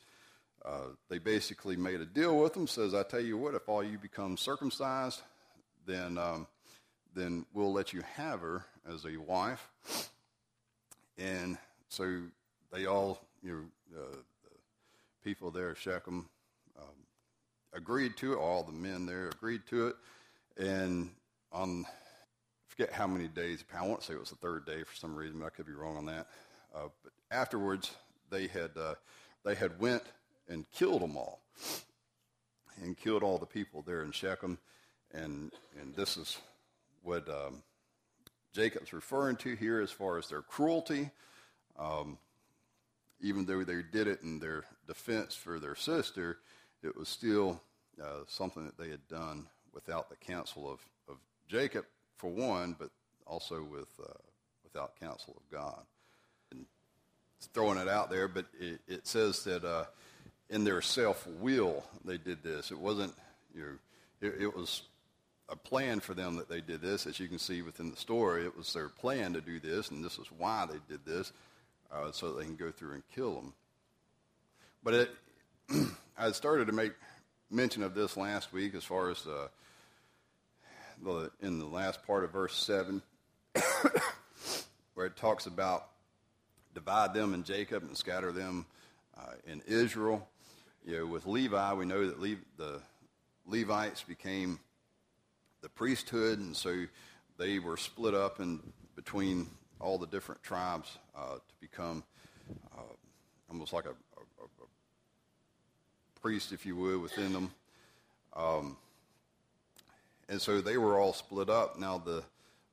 uh, 0.64 0.88
they 1.08 1.18
basically 1.18 1.76
made 1.76 2.00
a 2.00 2.06
deal 2.06 2.38
with 2.38 2.54
them, 2.54 2.66
says, 2.66 2.94
I 2.94 3.02
tell 3.02 3.20
you 3.20 3.38
what, 3.38 3.54
if 3.54 3.68
all 3.68 3.82
you 3.82 3.98
become 3.98 4.36
circumcised, 4.36 5.22
then, 5.86 6.18
um, 6.18 6.46
then 7.14 7.46
we'll 7.54 7.72
let 7.72 7.92
you 7.92 8.02
have 8.16 8.40
her 8.40 8.64
as 8.92 9.04
a 9.04 9.16
wife. 9.16 9.68
And 11.16 11.58
so 11.88 12.22
they 12.72 12.86
all, 12.86 13.20
you 13.42 13.52
know, 13.92 14.00
uh, 14.00 14.16
the 14.44 15.24
people 15.24 15.50
there, 15.50 15.74
Shechem, 15.74 16.28
um, 16.78 16.94
agreed 17.72 18.16
to 18.18 18.32
it. 18.32 18.36
All 18.36 18.62
the 18.62 18.72
men 18.72 19.06
there 19.06 19.28
agreed 19.28 19.62
to 19.70 19.88
it. 19.88 19.96
And 20.58 21.10
on, 21.52 21.84
forget 22.68 22.92
how 22.92 23.06
many 23.06 23.28
days, 23.28 23.64
I 23.76 23.86
want 23.86 24.00
to 24.00 24.06
say 24.06 24.14
it 24.14 24.20
was 24.20 24.30
the 24.30 24.36
third 24.36 24.66
day 24.66 24.82
for 24.82 24.94
some 24.94 25.14
reason, 25.14 25.40
but 25.40 25.46
I 25.46 25.50
could 25.50 25.66
be 25.66 25.72
wrong 25.72 25.96
on 25.96 26.06
that. 26.06 26.26
Uh, 26.74 26.88
but 27.02 27.12
afterwards, 27.30 27.90
they 28.30 28.46
had, 28.46 28.70
uh, 28.76 28.94
they 29.44 29.54
had 29.54 29.80
went 29.80 30.02
and 30.48 30.70
killed 30.70 31.02
them 31.02 31.16
all 31.16 31.40
and 32.82 32.96
killed 32.96 33.22
all 33.22 33.38
the 33.38 33.46
people 33.46 33.82
there 33.82 34.02
in 34.02 34.12
Shechem. 34.12 34.58
And, 35.12 35.52
and 35.80 35.94
this 35.94 36.16
is 36.16 36.38
what 37.02 37.28
um, 37.28 37.62
Jacob's 38.52 38.92
referring 38.92 39.36
to 39.36 39.54
here 39.54 39.80
as 39.80 39.90
far 39.90 40.18
as 40.18 40.28
their 40.28 40.42
cruelty. 40.42 41.10
Um, 41.78 42.18
even 43.20 43.46
though 43.46 43.64
they 43.64 43.82
did 43.82 44.06
it 44.06 44.22
in 44.22 44.38
their 44.38 44.64
defense 44.86 45.34
for 45.34 45.58
their 45.58 45.74
sister, 45.74 46.38
it 46.82 46.96
was 46.96 47.08
still 47.08 47.60
uh, 48.00 48.20
something 48.26 48.64
that 48.64 48.78
they 48.78 48.90
had 48.90 49.06
done 49.08 49.46
without 49.72 50.08
the 50.08 50.16
counsel 50.16 50.70
of 50.70 50.80
Jacob, 51.48 51.86
for 52.16 52.30
one, 52.30 52.76
but 52.78 52.90
also 53.26 53.62
with, 53.62 53.88
uh, 54.00 54.12
without 54.64 54.98
counsel 55.00 55.36
of 55.36 55.50
God. 55.50 55.82
And 56.50 56.66
throwing 57.54 57.78
it 57.78 57.88
out 57.88 58.10
there, 58.10 58.28
but 58.28 58.46
it, 58.60 58.80
it 58.86 59.06
says 59.06 59.44
that 59.44 59.64
uh, 59.64 59.84
in 60.50 60.64
their 60.64 60.82
self 60.82 61.26
will 61.40 61.84
they 62.04 62.18
did 62.18 62.42
this. 62.42 62.70
It 62.70 62.78
wasn't, 62.78 63.14
you 63.54 63.62
know, 63.62 64.28
it, 64.28 64.42
it 64.42 64.56
was 64.56 64.82
a 65.48 65.56
plan 65.56 66.00
for 66.00 66.14
them 66.14 66.36
that 66.36 66.48
they 66.48 66.60
did 66.60 66.82
this. 66.82 67.06
As 67.06 67.18
you 67.18 67.28
can 67.28 67.38
see 67.38 67.62
within 67.62 67.90
the 67.90 67.96
story, 67.96 68.44
it 68.44 68.56
was 68.56 68.72
their 68.72 68.88
plan 68.88 69.32
to 69.32 69.40
do 69.40 69.58
this, 69.60 69.90
and 69.90 70.04
this 70.04 70.18
is 70.18 70.26
why 70.36 70.66
they 70.70 70.78
did 70.88 71.04
this, 71.06 71.32
uh, 71.90 72.12
so 72.12 72.32
they 72.32 72.44
can 72.44 72.56
go 72.56 72.70
through 72.70 72.92
and 72.92 73.02
kill 73.14 73.34
them. 73.34 73.54
But 74.82 74.94
it, 74.94 75.10
I 76.18 76.30
started 76.32 76.66
to 76.66 76.72
make 76.72 76.92
mention 77.50 77.82
of 77.82 77.94
this 77.94 78.16
last 78.16 78.52
week 78.52 78.74
as 78.74 78.84
far 78.84 79.10
as 79.10 79.26
uh, 79.26 79.48
the, 81.02 81.30
in 81.40 81.58
the 81.58 81.66
last 81.66 82.06
part 82.06 82.24
of 82.24 82.32
verse 82.32 82.56
7, 82.56 83.02
where 84.94 85.06
it 85.06 85.16
talks 85.16 85.46
about 85.46 85.88
divide 86.74 87.14
them 87.14 87.34
in 87.34 87.42
Jacob 87.44 87.82
and 87.82 87.96
scatter 87.96 88.30
them 88.32 88.66
uh, 89.18 89.32
in 89.46 89.62
Israel. 89.66 90.28
You 90.84 90.98
know, 90.98 91.06
with 91.06 91.26
Levi, 91.26 91.72
we 91.74 91.86
know 91.86 92.06
that 92.06 92.20
Le- 92.20 92.36
the 92.56 92.80
Levites 93.46 94.02
became 94.02 94.60
the 95.60 95.68
priesthood, 95.68 96.38
and 96.38 96.56
so 96.56 96.84
they 97.36 97.58
were 97.58 97.76
split 97.76 98.14
up 98.14 98.40
in 98.40 98.60
between 98.94 99.48
all 99.80 99.98
the 99.98 100.06
different 100.06 100.42
tribes 100.42 100.98
uh, 101.16 101.34
to 101.34 101.54
become 101.60 102.04
uh, 102.76 102.82
almost 103.50 103.72
like 103.72 103.86
a, 103.86 103.90
a, 103.90 103.92
a, 103.92 104.66
priest, 106.20 106.52
if 106.52 106.66
you 106.66 106.74
would, 106.76 107.00
within 107.00 107.32
them. 107.32 107.50
Um, 108.34 108.76
and 110.28 110.40
so 110.40 110.60
they 110.60 110.76
were 110.76 110.98
all 110.98 111.12
split 111.12 111.48
up. 111.48 111.78
Now, 111.78 111.98
the, 111.98 112.22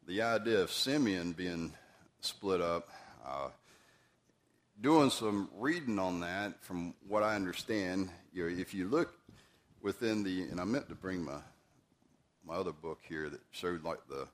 the 0.08 0.22
idea 0.22 0.62
of 0.62 0.72
Simeon 0.72 1.32
being 1.32 1.74
split 2.20 2.62
up, 2.62 2.90
uh, 3.26 3.50
doing 4.82 5.10
some 5.10 5.50
reading 5.58 6.00
on 6.00 6.20
that, 6.20 6.64
from 6.64 6.94
what 7.08 7.24
I 7.24 7.36
understand, 7.36 8.10
you 8.34 8.44
know, 8.44 8.56
if 8.56 8.74
you 8.74 8.88
look 8.88 9.14
within 9.82 10.24
the, 10.24 10.44
and 10.44 10.60
I 10.60 10.66
meant 10.66 10.90
to 10.90 10.96
bring 10.96 11.24
my, 11.24 11.40
my 12.46 12.56
other 12.56 12.74
book 12.74 13.00
here 13.08 13.30
that 13.30 13.42
showed 13.52 13.84
like 13.84 14.00
the, 14.10 14.28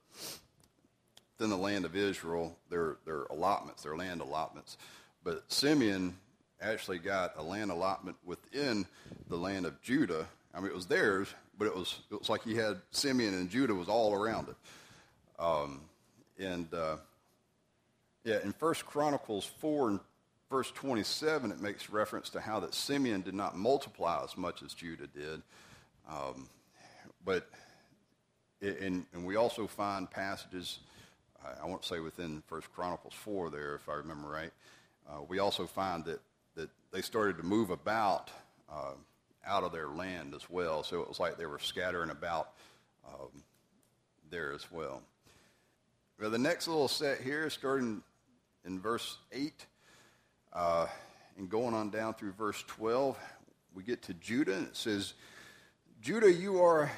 within 1.37 1.49
the 1.49 1.57
land 1.57 1.85
of 1.85 1.95
Israel, 1.95 2.57
their, 2.69 2.97
their 3.05 3.23
allotments, 3.23 3.83
their 3.83 3.95
land 3.95 4.21
allotments. 4.21 4.77
But 5.23 5.51
Simeon 5.51 6.17
actually 6.61 6.99
got 6.99 7.33
a 7.37 7.43
land 7.43 7.71
allotment 7.71 8.17
within 8.25 8.85
the 9.27 9.37
land 9.37 9.65
of 9.65 9.81
Judah. 9.81 10.27
I 10.53 10.59
mean, 10.59 10.69
it 10.69 10.75
was 10.75 10.85
theirs, 10.85 11.33
but 11.57 11.65
it 11.65 11.75
was 11.75 11.99
it 12.11 12.19
was 12.19 12.29
like 12.29 12.43
he 12.43 12.55
had 12.55 12.81
Simeon 12.91 13.33
and 13.33 13.49
Judah 13.49 13.73
was 13.73 13.87
all 13.87 14.13
around 14.13 14.49
it. 14.49 14.55
Um, 15.39 15.81
and 16.39 16.73
uh, 16.73 16.97
yeah, 18.23 18.39
in 18.43 18.51
First 18.53 18.85
Chronicles 18.85 19.45
four 19.59 19.89
and 19.89 19.99
verse 20.49 20.71
twenty 20.71 21.03
seven, 21.03 21.51
it 21.51 21.61
makes 21.61 21.89
reference 21.89 22.29
to 22.31 22.41
how 22.41 22.59
that 22.59 22.73
Simeon 22.73 23.21
did 23.21 23.33
not 23.33 23.55
multiply 23.55 24.23
as 24.23 24.37
much 24.37 24.61
as 24.61 24.73
Judah 24.73 25.07
did, 25.07 25.41
um, 26.09 26.49
but 27.23 27.49
and, 28.61 29.05
and 29.13 29.25
we 29.25 29.37
also 29.37 29.67
find 29.67 30.09
passages. 30.09 30.79
I 31.61 31.65
won't 31.65 31.85
say 31.85 31.99
within 31.99 32.43
First 32.47 32.71
Chronicles 32.71 33.13
four 33.13 33.49
there, 33.49 33.75
if 33.75 33.89
I 33.89 33.93
remember 33.93 34.27
right. 34.27 34.51
Uh, 35.09 35.21
we 35.27 35.39
also 35.39 35.65
find 35.65 36.05
that 36.05 36.19
that 36.55 36.69
they 36.91 37.01
started 37.01 37.37
to 37.37 37.43
move 37.43 37.69
about. 37.69 38.29
Uh, 38.71 38.93
out 39.45 39.63
of 39.63 39.71
their 39.71 39.87
land 39.87 40.33
as 40.35 40.49
well. 40.49 40.83
So 40.83 41.01
it 41.01 41.07
was 41.07 41.19
like 41.19 41.37
they 41.37 41.45
were 41.45 41.59
scattering 41.59 42.09
about 42.09 42.49
um, 43.07 43.43
there 44.29 44.53
as 44.53 44.71
well. 44.71 45.01
The 46.19 46.37
next 46.37 46.67
little 46.67 46.87
set 46.87 47.21
here, 47.21 47.49
starting 47.49 48.03
in 48.63 48.79
verse 48.79 49.17
8 49.31 49.53
uh, 50.53 50.87
and 51.37 51.49
going 51.49 51.73
on 51.73 51.89
down 51.89 52.13
through 52.13 52.33
verse 52.33 52.63
12, 52.67 53.17
we 53.73 53.83
get 53.83 54.03
to 54.03 54.13
Judah, 54.13 54.53
and 54.53 54.67
it 54.67 54.77
says, 54.77 55.13
Judah, 56.01 56.31
you 56.31 56.61
are, 56.61 56.91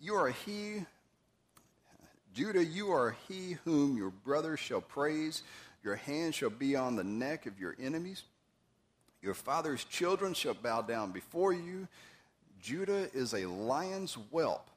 you 0.00 0.14
are 0.14 0.30
he, 0.30 0.86
Judah, 2.32 2.64
you 2.64 2.90
are 2.90 3.16
he 3.28 3.58
whom 3.64 3.96
your 3.96 4.10
brothers 4.10 4.60
shall 4.60 4.80
praise. 4.80 5.42
Your 5.82 5.96
hand 5.96 6.34
shall 6.34 6.50
be 6.50 6.76
on 6.76 6.96
the 6.96 7.04
neck 7.04 7.46
of 7.46 7.58
your 7.58 7.76
enemies. 7.78 8.22
Your 9.26 9.34
father's 9.34 9.82
children 9.82 10.34
shall 10.34 10.54
bow 10.54 10.82
down 10.82 11.10
before 11.10 11.52
you. 11.52 11.88
Judah 12.62 13.10
is 13.12 13.34
a 13.34 13.46
lion's 13.46 14.16
whelp. 14.30 14.70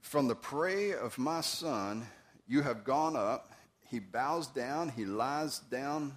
From 0.00 0.28
the 0.28 0.36
prey 0.36 0.92
of 0.92 1.18
my 1.18 1.40
son, 1.40 2.06
you 2.46 2.62
have 2.62 2.84
gone 2.84 3.16
up. 3.16 3.50
He 3.90 3.98
bows 3.98 4.46
down, 4.46 4.90
he 4.90 5.04
lies 5.06 5.58
down 5.58 6.14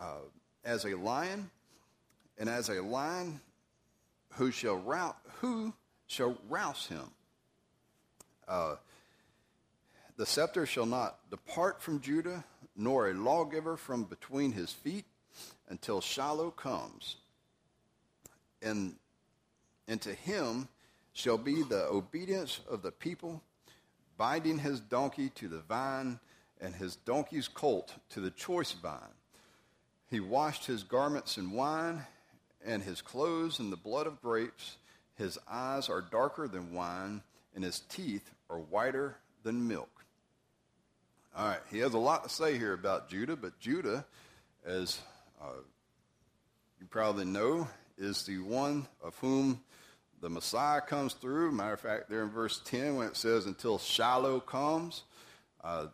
uh, 0.00 0.22
as 0.64 0.84
a 0.84 0.96
lion, 0.96 1.48
and 2.38 2.48
as 2.48 2.68
a 2.68 2.82
lion, 2.82 3.40
who 4.30 4.50
shall 4.50 4.76
rout, 4.76 5.16
who 5.40 5.72
shall 6.08 6.36
rouse 6.48 6.88
him? 6.88 7.08
Uh, 8.48 8.74
the 10.16 10.26
scepter 10.26 10.66
shall 10.66 10.86
not 10.86 11.20
depart 11.30 11.80
from 11.80 12.00
Judah, 12.00 12.42
nor 12.76 13.10
a 13.10 13.14
lawgiver 13.14 13.76
from 13.76 14.02
between 14.02 14.50
his 14.50 14.72
feet 14.72 15.04
until 15.68 16.00
Shiloh 16.00 16.50
comes. 16.50 17.16
And, 18.62 18.94
and 19.88 20.00
to 20.02 20.14
him 20.14 20.68
shall 21.12 21.38
be 21.38 21.62
the 21.62 21.86
obedience 21.86 22.60
of 22.68 22.82
the 22.82 22.92
people, 22.92 23.42
binding 24.16 24.58
his 24.58 24.80
donkey 24.80 25.30
to 25.30 25.48
the 25.48 25.60
vine 25.60 26.18
and 26.60 26.74
his 26.74 26.96
donkey's 26.96 27.48
colt 27.48 27.94
to 28.10 28.20
the 28.20 28.30
choice 28.30 28.72
vine. 28.72 28.98
He 30.10 30.20
washed 30.20 30.66
his 30.66 30.82
garments 30.82 31.36
in 31.36 31.50
wine 31.50 32.04
and 32.64 32.82
his 32.82 33.02
clothes 33.02 33.60
in 33.60 33.70
the 33.70 33.76
blood 33.76 34.06
of 34.06 34.22
grapes. 34.22 34.76
His 35.16 35.38
eyes 35.48 35.88
are 35.88 36.00
darker 36.00 36.48
than 36.48 36.74
wine, 36.74 37.22
and 37.54 37.62
his 37.62 37.80
teeth 37.88 38.30
are 38.50 38.58
whiter 38.58 39.16
than 39.42 39.68
milk. 39.68 40.04
All 41.36 41.48
right, 41.48 41.60
he 41.70 41.78
has 41.78 41.94
a 41.94 41.98
lot 41.98 42.22
to 42.24 42.28
say 42.28 42.58
here 42.58 42.72
about 42.72 43.08
Judah, 43.08 43.36
but 43.36 43.58
Judah, 43.58 44.04
as 44.64 45.00
uh, 45.40 45.62
you 46.80 46.86
probably 46.86 47.24
know, 47.24 47.68
is 47.96 48.24
the 48.24 48.38
one 48.38 48.86
of 49.02 49.16
whom 49.18 49.60
the 50.20 50.28
Messiah 50.28 50.80
comes 50.80 51.12
through. 51.14 51.52
Matter 51.52 51.74
of 51.74 51.80
fact, 51.80 52.08
there 52.08 52.22
in 52.22 52.30
verse 52.30 52.60
10, 52.64 52.96
when 52.96 53.06
it 53.08 53.16
says, 53.16 53.46
until 53.46 53.78
Shiloh 53.78 54.40
comes, 54.40 55.04
uh, 55.62 55.86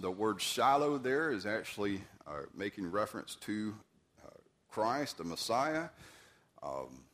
the 0.00 0.10
word 0.10 0.40
Shiloh 0.40 0.98
there 0.98 1.30
is 1.30 1.46
actually 1.46 2.00
uh, 2.26 2.42
making 2.54 2.90
reference 2.90 3.36
to 3.42 3.74
uh, 4.24 4.30
Christ, 4.68 5.18
the 5.18 5.24
Messiah. 5.24 5.88
Um, 6.62 7.04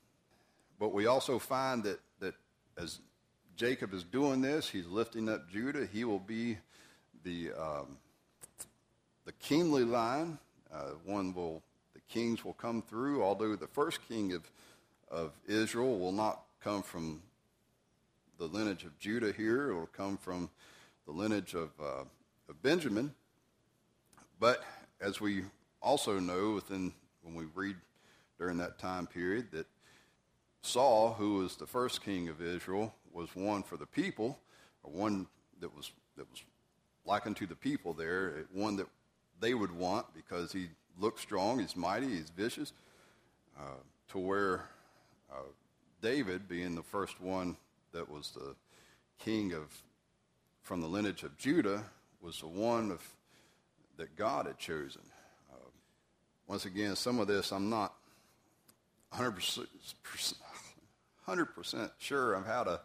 but 0.78 0.92
we 0.92 1.06
also 1.06 1.38
find 1.38 1.84
that, 1.84 2.00
that 2.20 2.34
as 2.76 2.98
Jacob 3.56 3.94
is 3.94 4.02
doing 4.02 4.40
this, 4.40 4.68
he's 4.68 4.86
lifting 4.86 5.28
up 5.28 5.48
Judah. 5.50 5.86
He 5.90 6.04
will 6.04 6.18
be 6.18 6.58
the, 7.24 7.52
um, 7.52 7.98
the 9.24 9.32
kingly 9.32 9.84
line. 9.84 10.38
Uh, 10.74 10.90
one 11.04 11.32
will, 11.32 11.62
the 11.94 12.00
kings 12.08 12.44
will 12.44 12.54
come 12.54 12.82
through, 12.82 13.22
although 13.22 13.54
the 13.54 13.68
first 13.68 14.00
king 14.08 14.32
of, 14.32 14.42
of 15.10 15.32
Israel 15.46 15.98
will 15.98 16.12
not 16.12 16.40
come 16.62 16.82
from 16.82 17.22
the 18.38 18.46
lineage 18.46 18.84
of 18.84 18.98
Judah 18.98 19.32
here. 19.32 19.70
It 19.70 19.74
will 19.74 19.86
come 19.86 20.16
from 20.16 20.50
the 21.06 21.12
lineage 21.12 21.54
of, 21.54 21.70
uh, 21.80 22.04
of 22.48 22.62
Benjamin. 22.62 23.14
But 24.40 24.64
as 25.00 25.20
we 25.20 25.44
also 25.80 26.18
know 26.18 26.52
within 26.52 26.92
when 27.22 27.34
we 27.34 27.44
read 27.54 27.76
during 28.38 28.58
that 28.58 28.78
time 28.78 29.06
period 29.06 29.52
that 29.52 29.66
Saul, 30.62 31.12
who 31.12 31.36
was 31.36 31.56
the 31.56 31.66
first 31.66 32.02
king 32.02 32.28
of 32.28 32.42
Israel, 32.42 32.94
was 33.12 33.28
one 33.36 33.62
for 33.62 33.76
the 33.76 33.86
people, 33.86 34.38
or 34.82 34.90
one 34.92 35.26
that 35.60 35.74
was 35.74 35.92
that 36.16 36.28
was 36.30 36.42
likened 37.06 37.36
to 37.36 37.46
the 37.46 37.54
people 37.54 37.92
there, 37.92 38.46
one 38.52 38.76
that 38.76 38.86
they 39.40 39.54
would 39.54 39.72
want 39.72 40.06
because 40.14 40.52
he 40.52 40.68
looked 40.98 41.20
strong, 41.20 41.58
he's 41.58 41.76
mighty, 41.76 42.08
he's 42.08 42.30
vicious, 42.30 42.72
uh, 43.58 43.80
to 44.08 44.18
where 44.18 44.62
uh, 45.32 45.42
David, 46.02 46.48
being 46.48 46.74
the 46.74 46.82
first 46.82 47.20
one 47.20 47.56
that 47.92 48.08
was 48.08 48.30
the 48.30 48.54
king 49.18 49.52
of 49.52 49.64
from 50.62 50.80
the 50.80 50.86
lineage 50.86 51.22
of 51.22 51.36
Judah, 51.36 51.84
was 52.22 52.40
the 52.40 52.46
one 52.46 52.90
of 52.90 53.02
that 53.96 54.16
God 54.16 54.46
had 54.46 54.58
chosen. 54.58 55.02
Uh, 55.52 55.68
once 56.46 56.64
again, 56.64 56.96
some 56.96 57.20
of 57.20 57.26
this 57.26 57.52
I'm 57.52 57.70
not 57.70 57.94
100%, 59.12 59.66
100% 61.28 61.90
sure 61.98 62.34
of 62.34 62.46
how 62.46 62.64
to 62.64 62.80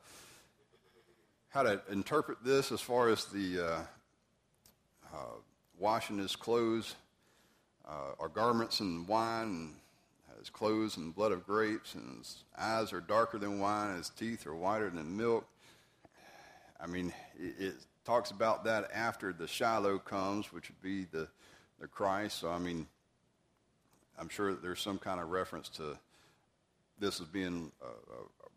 how 1.50 1.63
to 1.63 1.82
interpret 1.89 2.38
this 2.44 2.72
as 2.72 2.79
far 2.79 3.10
as 3.10 3.25
the 3.25 3.60
uh, 3.60 3.79
uh, 5.12 5.18
washing 5.80 6.18
his 6.18 6.36
clothes 6.36 6.96
uh, 7.88 8.14
or 8.20 8.30
garments 8.30 8.80
in 8.80 9.08
wine 9.08 9.74
his 10.40 10.50
clothes 10.50 10.96
in 10.96 11.12
blood 11.12 11.34
of 11.34 11.46
grapes 11.46 11.96
and 11.96 12.20
his 12.20 12.44
eyes 12.58 12.94
are 12.94 13.02
darker 13.02 13.38
than 13.38 13.60
wine 13.60 13.98
his 13.98 14.10
teeth 14.10 14.48
are 14.48 14.56
whiter 14.56 14.90
than 14.90 15.18
milk. 15.18 15.46
I 16.80 16.88
mean, 16.88 17.14
it, 17.38 17.56
it 17.60 17.74
talks 18.06 18.32
about 18.32 18.64
that 18.64 18.90
after 18.94 19.34
the 19.34 19.48
Shiloh 19.48 20.00
comes, 20.00 20.54
which 20.54 20.70
would 20.70 20.82
be 20.82 21.06
the, 21.12 21.28
the 21.82 21.88
Christ. 21.88 22.39
So, 22.39 22.50
I 22.50 22.58
mean, 22.58 22.88
I'm 24.18 24.30
sure 24.30 24.52
that 24.52 24.62
there's 24.62 24.80
some 24.80 24.98
kind 24.98 25.20
of 25.20 25.30
reference 25.30 25.68
to 25.70 25.98
this 27.00 27.20
as 27.20 27.28
being 27.28 27.72
a, 27.82 27.86
a 27.86 28.50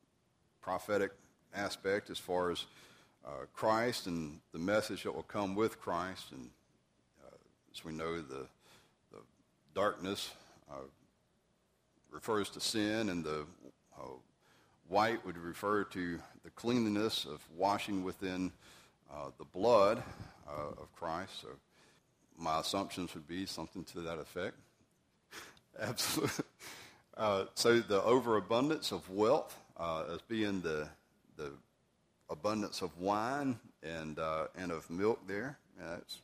prophetic 0.60 1.10
aspect 1.52 2.10
as 2.10 2.18
far 2.18 2.52
as 2.52 2.64
uh, 3.26 3.46
Christ 3.52 4.06
and 4.06 4.38
the 4.52 4.58
message 4.58 5.02
that 5.02 5.12
will 5.12 5.22
come 5.24 5.56
with 5.56 5.80
Christ. 5.80 6.30
And 6.30 6.50
we 7.84 7.92
know, 7.92 8.20
the, 8.20 8.46
the 9.10 9.18
darkness 9.74 10.30
uh, 10.70 10.84
refers 12.10 12.50
to 12.50 12.60
sin, 12.60 13.08
and 13.08 13.24
the 13.24 13.46
uh, 13.98 14.04
white 14.88 15.24
would 15.24 15.38
refer 15.38 15.84
to 15.84 16.18
the 16.44 16.50
cleanliness 16.50 17.24
of 17.24 17.42
washing 17.56 18.04
within 18.04 18.52
uh, 19.10 19.30
the 19.38 19.44
blood 19.44 20.02
uh, 20.46 20.80
of 20.80 20.92
Christ. 20.94 21.40
So 21.40 21.48
my 22.38 22.60
assumptions 22.60 23.14
would 23.14 23.26
be 23.26 23.46
something 23.46 23.84
to 23.84 24.00
that 24.00 24.18
effect. 24.18 24.54
Absolutely. 25.80 26.44
Uh, 27.16 27.44
so 27.54 27.80
the 27.80 28.02
overabundance 28.02 28.92
of 28.92 29.08
wealth 29.10 29.56
uh, 29.78 30.04
as 30.12 30.20
being 30.22 30.60
the 30.60 30.88
the 31.36 31.50
abundance 32.30 32.82
of 32.82 32.98
wine 32.98 33.58
and 33.82 34.18
and 34.56 34.72
of 34.72 34.88
milk 34.90 35.20
there. 35.26 35.58
That's 35.78 36.20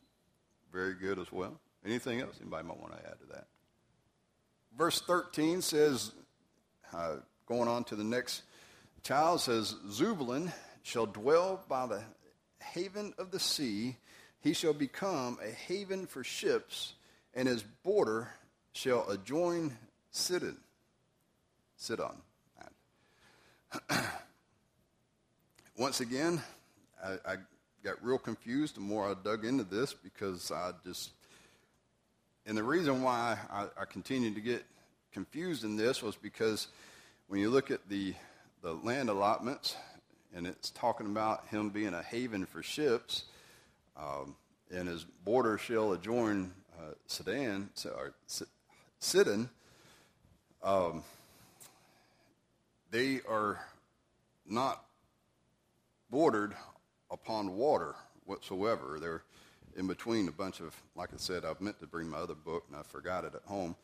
very 0.72 0.94
good 0.94 1.18
as 1.18 1.30
well. 1.32 1.58
Anything 1.84 2.20
else 2.20 2.36
anybody 2.40 2.66
might 2.66 2.80
want 2.80 2.92
to 2.92 3.06
add 3.06 3.18
to 3.20 3.26
that? 3.32 3.46
Verse 4.76 5.00
13 5.00 5.62
says, 5.62 6.12
uh, 6.92 7.16
going 7.46 7.68
on 7.68 7.84
to 7.84 7.96
the 7.96 8.04
next 8.04 8.42
child, 9.02 9.40
says, 9.40 9.74
Zebulun 9.90 10.52
shall 10.82 11.06
dwell 11.06 11.64
by 11.68 11.86
the 11.86 12.02
haven 12.62 13.14
of 13.18 13.30
the 13.30 13.40
sea. 13.40 13.96
He 14.40 14.52
shall 14.52 14.72
become 14.72 15.38
a 15.44 15.50
haven 15.50 16.06
for 16.06 16.22
ships, 16.22 16.94
and 17.34 17.48
his 17.48 17.62
border 17.62 18.30
shall 18.72 19.08
adjoin 19.10 19.76
Sidon. 20.10 20.58
Sidon. 21.76 22.22
Once 25.76 26.00
again, 26.00 26.40
I, 27.04 27.12
I, 27.24 27.36
got 27.84 28.02
real 28.04 28.18
confused 28.18 28.76
the 28.76 28.80
more 28.80 29.08
I 29.08 29.14
dug 29.22 29.44
into 29.44 29.64
this 29.64 29.94
because 29.94 30.50
I 30.50 30.72
just, 30.84 31.12
and 32.46 32.56
the 32.56 32.62
reason 32.62 33.02
why 33.02 33.38
I, 33.50 33.66
I 33.80 33.84
continued 33.84 34.34
to 34.34 34.40
get 34.40 34.64
confused 35.12 35.64
in 35.64 35.76
this 35.76 36.02
was 36.02 36.16
because 36.16 36.68
when 37.28 37.40
you 37.40 37.50
look 37.50 37.70
at 37.70 37.88
the, 37.88 38.14
the 38.62 38.72
land 38.72 39.08
allotments, 39.08 39.76
and 40.34 40.46
it's 40.46 40.70
talking 40.70 41.06
about 41.06 41.46
him 41.48 41.70
being 41.70 41.94
a 41.94 42.02
haven 42.02 42.46
for 42.46 42.62
ships, 42.62 43.24
um, 43.96 44.36
and 44.70 44.88
his 44.88 45.04
border 45.24 45.58
shall 45.58 45.92
adjoin 45.92 46.52
uh, 46.78 46.92
Sedan, 47.06 47.70
or 47.84 48.12
Sidon, 48.98 49.48
um, 50.62 51.02
they 52.90 53.20
are 53.28 53.60
not 54.46 54.84
bordered 56.10 56.54
upon 57.10 57.56
water 57.56 57.94
whatsoever. 58.26 58.98
They're 59.00 59.22
in 59.76 59.86
between 59.86 60.28
a 60.28 60.32
bunch 60.32 60.60
of, 60.60 60.74
like 60.96 61.10
I 61.12 61.16
said, 61.16 61.44
I've 61.44 61.60
meant 61.60 61.80
to 61.80 61.86
bring 61.86 62.08
my 62.08 62.18
other 62.18 62.34
book 62.34 62.64
and 62.68 62.76
I 62.76 62.82
forgot 62.82 63.24
it 63.24 63.34
at 63.34 63.42
home 63.42 63.76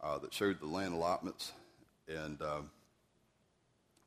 uh, 0.00 0.18
that 0.18 0.32
showed 0.32 0.60
the 0.60 0.66
land 0.66 0.94
allotments. 0.94 1.52
And 2.08 2.40
uh, 2.40 2.62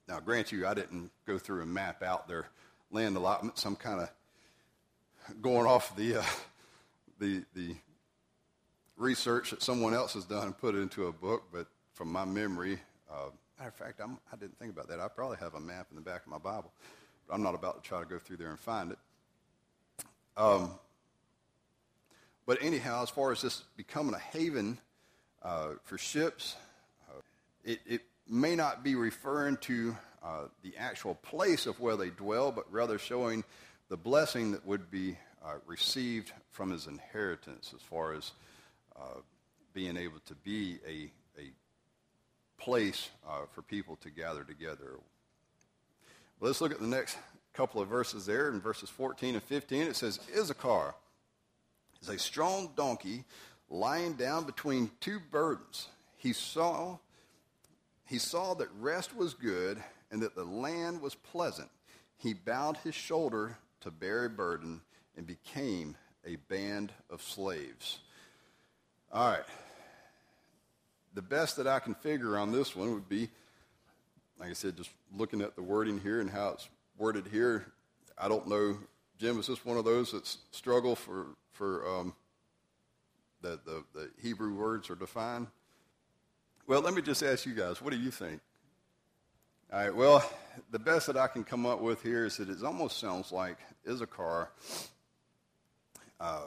now, 0.08 0.20
grant 0.20 0.52
you, 0.52 0.68
I 0.68 0.74
didn't 0.74 1.12
go 1.26 1.38
through 1.38 1.62
and 1.62 1.74
map 1.74 2.04
out 2.04 2.28
their 2.28 2.48
land 2.92 3.16
allotments. 3.18 3.66
I'm 3.66 3.76
kind 3.76 4.02
of 4.02 5.42
going 5.42 5.66
off 5.66 5.96
the, 5.96 6.18
uh, 6.18 6.24
the, 7.20 7.44
the 7.56 7.76
research 8.98 9.52
that 9.52 9.62
someone 9.62 9.94
else 9.94 10.14
has 10.14 10.26
done 10.26 10.48
and 10.48 10.58
put 10.58 10.76
it 10.76 10.80
into 10.80 11.08
a 11.08 11.12
book, 11.12 11.44
but 11.52 11.68
from 11.94 12.12
my 12.12 12.26
memory, 12.26 12.80
uh, 13.10 13.30
matter 13.58 13.70
of 13.70 13.76
fact, 13.76 14.00
I'm, 14.02 14.18
I 14.32 14.36
did 14.36 14.50
not 14.50 14.60
think 14.60 14.74
about 14.74 14.88
that. 14.90 15.00
I 15.00 15.08
probably 15.08 15.38
have 15.38 15.56
a 15.56 15.60
map 15.60 15.88
in 15.90 15.96
the 15.96 16.02
back 16.02 16.22
of 16.22 16.28
my 16.28 16.38
Bible. 16.38 16.72
I'm 17.32 17.44
not 17.44 17.56
about 17.56 17.84
to 17.84 17.88
try 17.88 18.00
to 18.00 18.06
go 18.06 18.20
through 18.20 18.38
there 18.38 18.50
and 18.50 18.60
find 18.60 18.92
it. 18.92 18.98
Um, 20.38 20.72
but 22.46 22.60
anyhow, 22.62 23.04
as 23.04 23.10
far 23.10 23.32
as 23.32 23.42
this 23.42 23.64
becoming 23.76 24.14
a 24.14 24.20
haven 24.20 24.78
uh, 25.42 25.74
for 25.84 25.98
ships, 25.98 26.56
uh, 27.10 27.22
it, 27.64 27.80
it, 27.86 28.02
may 28.28 28.56
not 28.56 28.84
be 28.84 28.96
referring 28.96 29.56
to 29.56 29.96
uh, 30.24 30.46
the 30.64 30.76
actual 30.78 31.14
place 31.14 31.68
of 31.68 31.80
where 31.80 31.96
they 31.96 32.10
dwell, 32.10 32.52
but 32.52 32.66
rather 32.74 32.98
showing 32.98 33.44
the 33.88 33.96
blessing 33.96 34.52
that 34.52 34.66
would 34.66 34.90
be 34.90 35.16
uh, 35.46 35.54
received 35.68 36.32
from 36.50 36.72
his 36.72 36.88
inheritance 36.88 37.72
as 37.76 37.84
far 37.84 38.14
as 38.14 38.32
uh, 38.96 39.20
being 39.76 39.96
able 39.96 40.18
to 40.26 40.34
be 40.36 40.80
a, 40.88 41.12
a 41.40 41.52
place 42.58 43.10
uh, 43.30 43.42
for 43.52 43.62
people 43.62 43.96
to 43.98 44.10
gather 44.10 44.44
together, 44.44 44.94
let's 46.40 46.62
look 46.62 46.72
at 46.72 46.80
the 46.80 46.88
next 46.88 47.18
couple 47.54 47.82
of 47.82 47.88
verses 47.88 48.26
there. 48.26 48.50
In 48.50 48.60
verses 48.60 48.90
14 48.90 49.36
and 49.36 49.44
15, 49.44 49.84
it 49.84 49.96
says, 49.96 50.20
Issachar 50.38 50.94
is 52.02 52.10
a 52.10 52.20
strong 52.20 52.72
donkey 52.76 53.24
lying 53.70 54.14
down 54.14 54.46
between 54.46 54.92
two 55.00 55.20
burdens. 55.32 55.88
he 56.18 56.34
saw, 56.34 56.98
he 58.06 58.18
saw 58.18 58.54
that 58.56 58.68
rest 58.80 59.16
was 59.16 59.34
good 59.34 59.82
and 60.12 60.22
that 60.22 60.36
the 60.36 60.44
land 60.44 61.02
was 61.02 61.16
pleasant. 61.16 61.70
He 62.18 62.34
bowed 62.34 62.78
his 62.78 62.96
shoulder 62.96 63.58
to 63.82 63.92
bear 63.92 64.26
a 64.26 64.30
burden 64.30 64.82
and 65.18 65.26
became 65.26 65.96
a 66.26 66.36
band 66.36 66.92
of 67.10 67.22
slaves. 67.22 68.00
All 69.12 69.30
right. 69.30 69.44
The 71.14 71.22
best 71.22 71.58
that 71.58 71.68
I 71.68 71.80
can 71.80 71.96
figure 71.96 72.38
on 72.38 72.52
this 72.52 72.76
one 72.76 72.94
would 72.94 73.08
be, 73.08 73.30
like 74.40 74.50
I 74.50 74.54
said, 74.54 74.78
just 74.78 74.90
looking 75.16 75.42
at 75.42 75.56
the 75.56 75.64
wording 75.64 76.00
here 76.00 76.20
and 76.20 76.30
how 76.30 76.50
it's 76.50 76.68
worded 76.98 77.28
here. 77.32 77.66
I 78.18 78.28
don't 78.28 78.48
know, 78.48 78.78
Jim, 79.18 79.40
is 79.40 79.48
this 79.48 79.66
one 79.66 79.78
of 79.78 79.86
those 79.86 80.12
that 80.12 80.28
struggle 80.52 80.96
for, 80.96 81.28
for 81.52 81.88
um, 81.88 82.14
the, 83.42 83.60
the, 83.66 83.84
the 83.94 84.10
Hebrew 84.22 84.54
words 84.54 84.90
are 84.90 84.96
defined? 84.96 85.48
Well, 86.68 86.82
let 86.82 86.94
me 86.94 87.02
just 87.02 87.24
ask 87.24 87.46
you 87.46 87.54
guys, 87.54 87.82
what 87.82 87.94
do 87.94 88.00
you 88.00 88.12
think? 88.12 88.42
All 89.72 89.80
right, 89.80 89.96
well, 89.96 90.30
the 90.72 90.80
best 90.80 91.08
that 91.08 91.18
I 91.18 91.28
can 91.28 91.44
come 91.44 91.66
up 91.66 91.82
with 91.82 92.02
here 92.02 92.26
is 92.26 92.38
that 92.38 92.50
it 92.50 92.64
almost 92.64 93.00
sounds 93.00 93.32
like 93.32 93.58
Issachar 93.90 94.50
uh, 96.20 96.44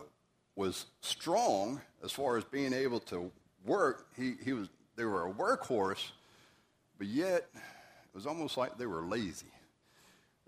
was 0.57 0.87
strong 1.01 1.81
as 2.03 2.13
far 2.13 2.37
as 2.37 2.45
being 2.45 2.73
able 2.73 3.01
to 3.01 3.31
work. 3.65 4.09
He, 4.17 4.35
he 4.45 4.53
was, 4.53 4.69
they 4.97 5.05
were 5.05 5.27
a 5.27 5.33
workhorse, 5.33 6.11
but 6.97 7.07
yet 7.07 7.49
was 8.19 8.27
almost 8.27 8.57
like 8.57 8.77
they 8.77 8.87
were 8.87 9.03
lazy. 9.03 9.47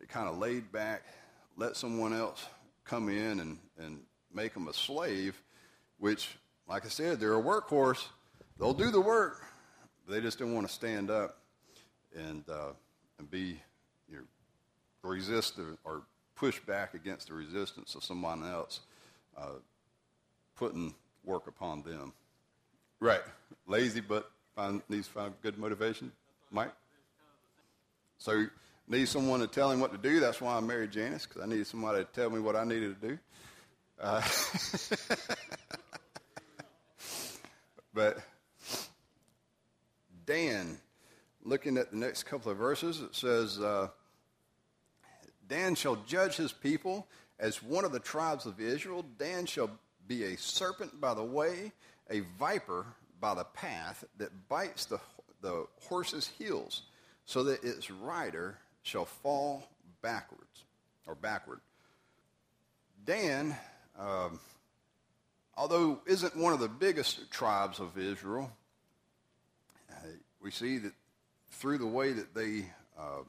They 0.00 0.04
kind 0.04 0.28
of 0.28 0.38
laid 0.38 0.72
back, 0.72 1.04
let 1.56 1.76
someone 1.76 2.12
else 2.12 2.44
come 2.84 3.08
in 3.08 3.38
and, 3.38 3.58
and 3.78 4.00
make 4.34 4.54
them 4.54 4.66
a 4.66 4.72
slave, 4.72 5.40
which, 5.98 6.36
like 6.68 6.84
I 6.84 6.88
said, 6.88 7.20
they're 7.20 7.38
a 7.38 7.40
workhorse. 7.40 8.04
They'll 8.58 8.74
do 8.74 8.90
the 8.90 9.00
work, 9.00 9.44
they 10.08 10.20
just 10.20 10.38
didn't 10.38 10.52
want 10.52 10.66
to 10.66 10.72
stand 10.72 11.12
up 11.12 11.38
and, 12.12 12.42
uh, 12.48 12.72
and 13.20 13.30
be, 13.30 13.60
you 14.10 14.16
know, 14.16 14.24
resist 15.04 15.56
or, 15.60 15.78
or, 15.84 16.02
push 16.34 16.58
back 16.60 16.94
against 16.94 17.28
the 17.28 17.34
resistance 17.34 17.94
of 17.94 18.02
someone 18.02 18.42
else 18.42 18.80
uh, 19.36 19.60
putting 20.56 20.92
work 21.22 21.46
upon 21.46 21.82
them. 21.82 22.14
Right. 22.98 23.20
Lazy, 23.66 24.00
but 24.00 24.28
find, 24.56 24.80
needs 24.88 25.06
to 25.06 25.12
find 25.12 25.34
good 25.42 25.58
motivation. 25.58 26.10
Mike? 26.50 26.72
So 28.20 28.44
need 28.86 29.08
someone 29.08 29.40
to 29.40 29.46
tell 29.46 29.70
him 29.70 29.80
what 29.80 29.92
to 29.92 29.98
do. 29.98 30.20
That's 30.20 30.42
why 30.42 30.54
I 30.54 30.60
married 30.60 30.90
Janice, 30.90 31.24
because 31.26 31.40
I 31.40 31.46
needed 31.46 31.66
somebody 31.66 32.04
to 32.04 32.10
tell 32.12 32.28
me 32.28 32.38
what 32.38 32.54
I 32.54 32.64
needed 32.64 33.00
to 33.00 33.08
do. 33.08 33.18
Uh, 33.98 34.22
but 37.94 38.18
Dan, 40.26 40.76
looking 41.42 41.78
at 41.78 41.92
the 41.92 41.96
next 41.96 42.24
couple 42.24 42.52
of 42.52 42.58
verses, 42.58 43.00
it 43.00 43.14
says, 43.14 43.58
uh, 43.58 43.88
Dan 45.48 45.74
shall 45.74 45.96
judge 46.06 46.36
his 46.36 46.52
people 46.52 47.06
as 47.38 47.62
one 47.62 47.86
of 47.86 47.92
the 47.92 48.00
tribes 48.00 48.44
of 48.44 48.60
Israel. 48.60 49.02
Dan 49.18 49.46
shall 49.46 49.70
be 50.06 50.24
a 50.24 50.36
serpent 50.36 51.00
by 51.00 51.14
the 51.14 51.24
way, 51.24 51.72
a 52.10 52.20
viper 52.38 52.84
by 53.18 53.32
the 53.32 53.44
path 53.44 54.04
that 54.18 54.48
bites 54.50 54.84
the, 54.84 55.00
the 55.40 55.66
horse's 55.80 56.26
heels, 56.26 56.82
so 57.30 57.44
that 57.44 57.62
its 57.62 57.92
rider 57.92 58.58
shall 58.82 59.04
fall 59.04 59.62
backwards 60.02 60.64
or 61.06 61.14
backward. 61.14 61.60
Dan, 63.04 63.54
um, 63.96 64.40
although 65.56 66.00
isn't 66.06 66.36
one 66.36 66.52
of 66.52 66.58
the 66.58 66.68
biggest 66.68 67.30
tribes 67.30 67.78
of 67.78 67.96
Israel, 67.96 68.50
we 70.42 70.50
see 70.50 70.78
that 70.78 70.92
through 71.52 71.78
the 71.78 71.86
way 71.86 72.12
that 72.12 72.34
they 72.34 72.64
uh, 72.98 73.22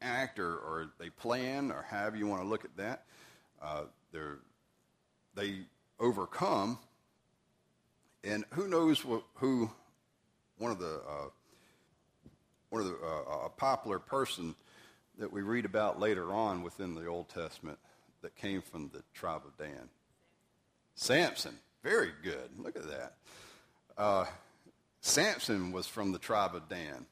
act 0.00 0.38
or, 0.38 0.54
or, 0.54 0.90
they 1.00 1.10
plan 1.10 1.72
or 1.72 1.84
however 1.90 2.16
you 2.16 2.28
want 2.28 2.40
to 2.42 2.46
look 2.46 2.64
at 2.64 2.76
that, 2.76 3.02
uh, 3.60 3.82
they 5.34 5.54
overcome. 5.98 6.78
And 8.22 8.44
who 8.50 8.68
knows 8.68 9.04
what, 9.04 9.24
who 9.34 9.72
one 10.58 10.70
of 10.70 10.78
the 10.78 11.00
uh, 11.08 11.28
one 12.76 12.84
of 12.84 13.00
the 13.00 13.06
uh, 13.06 13.46
a 13.46 13.48
popular 13.48 13.98
person 13.98 14.54
that 15.16 15.32
we 15.32 15.40
read 15.40 15.64
about 15.64 15.98
later 15.98 16.30
on 16.30 16.62
within 16.62 16.94
the 16.94 17.06
Old 17.06 17.26
Testament 17.30 17.78
that 18.20 18.36
came 18.36 18.60
from 18.60 18.90
the 18.92 19.02
tribe 19.14 19.42
of 19.46 19.56
Dan. 19.56 19.88
Samson, 20.94 21.54
very 21.82 22.10
good. 22.22 22.50
Look 22.58 22.76
at 22.76 22.86
that. 22.88 23.14
Uh, 23.96 24.26
Samson 25.00 25.72
was 25.72 25.86
from 25.86 26.12
the 26.12 26.18
tribe 26.18 26.54
of 26.54 26.68
Dan. 26.68 27.06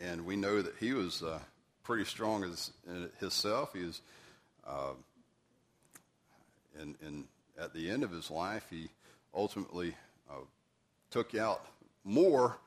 And 0.00 0.24
we 0.24 0.36
know 0.36 0.62
that 0.62 0.74
he 0.78 0.92
was 0.92 1.24
uh, 1.24 1.40
pretty 1.82 2.04
strong 2.04 2.44
as 2.44 2.70
himself. 3.18 3.72
He 3.72 3.82
was, 3.82 4.00
uh, 4.64 4.92
in, 6.80 6.94
in, 7.04 7.24
at 7.60 7.74
the 7.74 7.90
end 7.90 8.04
of 8.04 8.12
his 8.12 8.30
life, 8.30 8.64
he 8.70 8.90
ultimately 9.34 9.96
uh, 10.30 10.44
took 11.10 11.34
out 11.34 11.66
more 12.04 12.58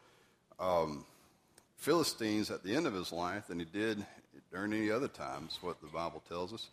um, 0.60 1.06
Philistines 1.80 2.52
at 2.52 2.62
the 2.62 2.76
end 2.76 2.86
of 2.86 2.94
his 2.94 3.14
life 3.14 3.48
than 3.48 3.58
he 3.58 3.66
did 3.66 4.06
during 4.52 4.74
any 4.74 4.92
other 4.92 5.08
times, 5.08 5.60
what 5.62 5.80
the 5.80 5.88
Bible 5.88 6.22
tells 6.28 6.54
us, 6.54 6.68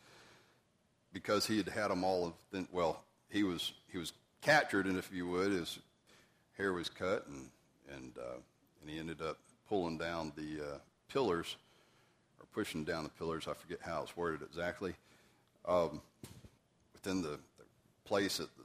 because 1.13 1.47
he 1.47 1.57
had 1.59 1.69
had 1.69 1.89
them 1.89 2.03
all. 2.03 2.35
Of, 2.53 2.67
well, 2.73 3.05
he 3.31 3.45
was 3.45 3.73
he 3.93 3.99
was 3.99 4.13
captured, 4.41 4.87
and 4.87 4.99
if 4.99 5.13
you 5.13 5.29
would, 5.29 5.53
his 5.53 5.79
hair 6.59 6.73
was 6.73 6.89
cut, 6.89 7.25
and 7.29 7.49
and 7.95 8.13
uh, 8.19 8.39
and 8.81 8.91
he 8.91 8.99
ended 8.99 9.23
up 9.23 9.39
pulling 9.69 9.97
down 9.97 10.33
the 10.37 10.65
uh, 10.65 10.79
pillars 11.13 11.57
or 12.41 12.47
pushing 12.53 12.85
down 12.85 13.05
the 13.05 13.11
pillars. 13.11 13.47
I 13.47 13.55
forget 13.55 13.79
how 13.83 14.03
it's 14.03 14.17
worded 14.17 14.43
exactly. 14.43 14.95
Um, 15.67 16.01
within 16.93 17.23
the, 17.23 17.39
the 17.59 17.65
place 18.05 18.39
that 18.39 18.55
the, 18.57 18.65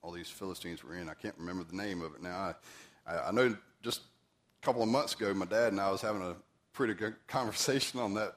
all 0.00 0.12
these 0.12 0.30
Philistines 0.30 0.82
were 0.82 0.94
in, 0.94 1.10
I 1.10 1.14
can't 1.14 1.34
remember 1.38 1.64
the 1.64 1.76
name 1.76 2.00
of 2.00 2.14
it 2.14 2.22
now. 2.22 2.54
I, 3.06 3.12
I, 3.12 3.28
I 3.28 3.30
know 3.32 3.54
just 3.82 4.00
a 4.60 4.64
couple 4.64 4.82
of 4.82 4.88
months 4.88 5.14
ago, 5.14 5.32
my 5.34 5.46
dad 5.46 5.72
and 5.72 5.80
I 5.80 5.90
was 5.90 6.00
having 6.00 6.22
a 6.22 6.36
pretty 6.72 6.94
good 6.94 7.14
conversation 7.26 8.00
on 8.00 8.14
that 8.14 8.34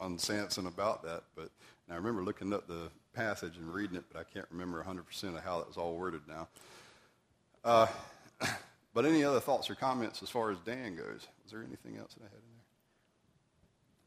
on 0.00 0.18
Samson 0.18 0.66
about 0.66 1.02
that. 1.04 1.24
But 1.36 1.50
I 1.90 1.94
remember 1.94 2.22
looking 2.22 2.52
up 2.52 2.66
the 2.66 2.90
passage 3.14 3.56
and 3.56 3.72
reading 3.72 3.96
it, 3.96 4.04
but 4.12 4.20
I 4.20 4.24
can't 4.24 4.46
remember 4.50 4.82
100% 4.82 5.36
of 5.36 5.44
how 5.44 5.58
that 5.58 5.68
was 5.68 5.76
all 5.76 5.96
worded 5.96 6.22
now. 6.28 6.48
Uh, 7.64 7.86
but 8.94 9.06
any 9.06 9.24
other 9.24 9.40
thoughts 9.40 9.70
or 9.70 9.74
comments 9.74 10.22
as 10.22 10.30
far 10.30 10.50
as 10.50 10.58
Dan 10.58 10.96
goes? 10.96 11.26
Was 11.42 11.52
there 11.52 11.64
anything 11.66 11.96
else 11.98 12.14
that 12.14 12.22
I 12.22 12.26
had 12.26 12.34
in 12.34 12.52
there? 12.52 12.64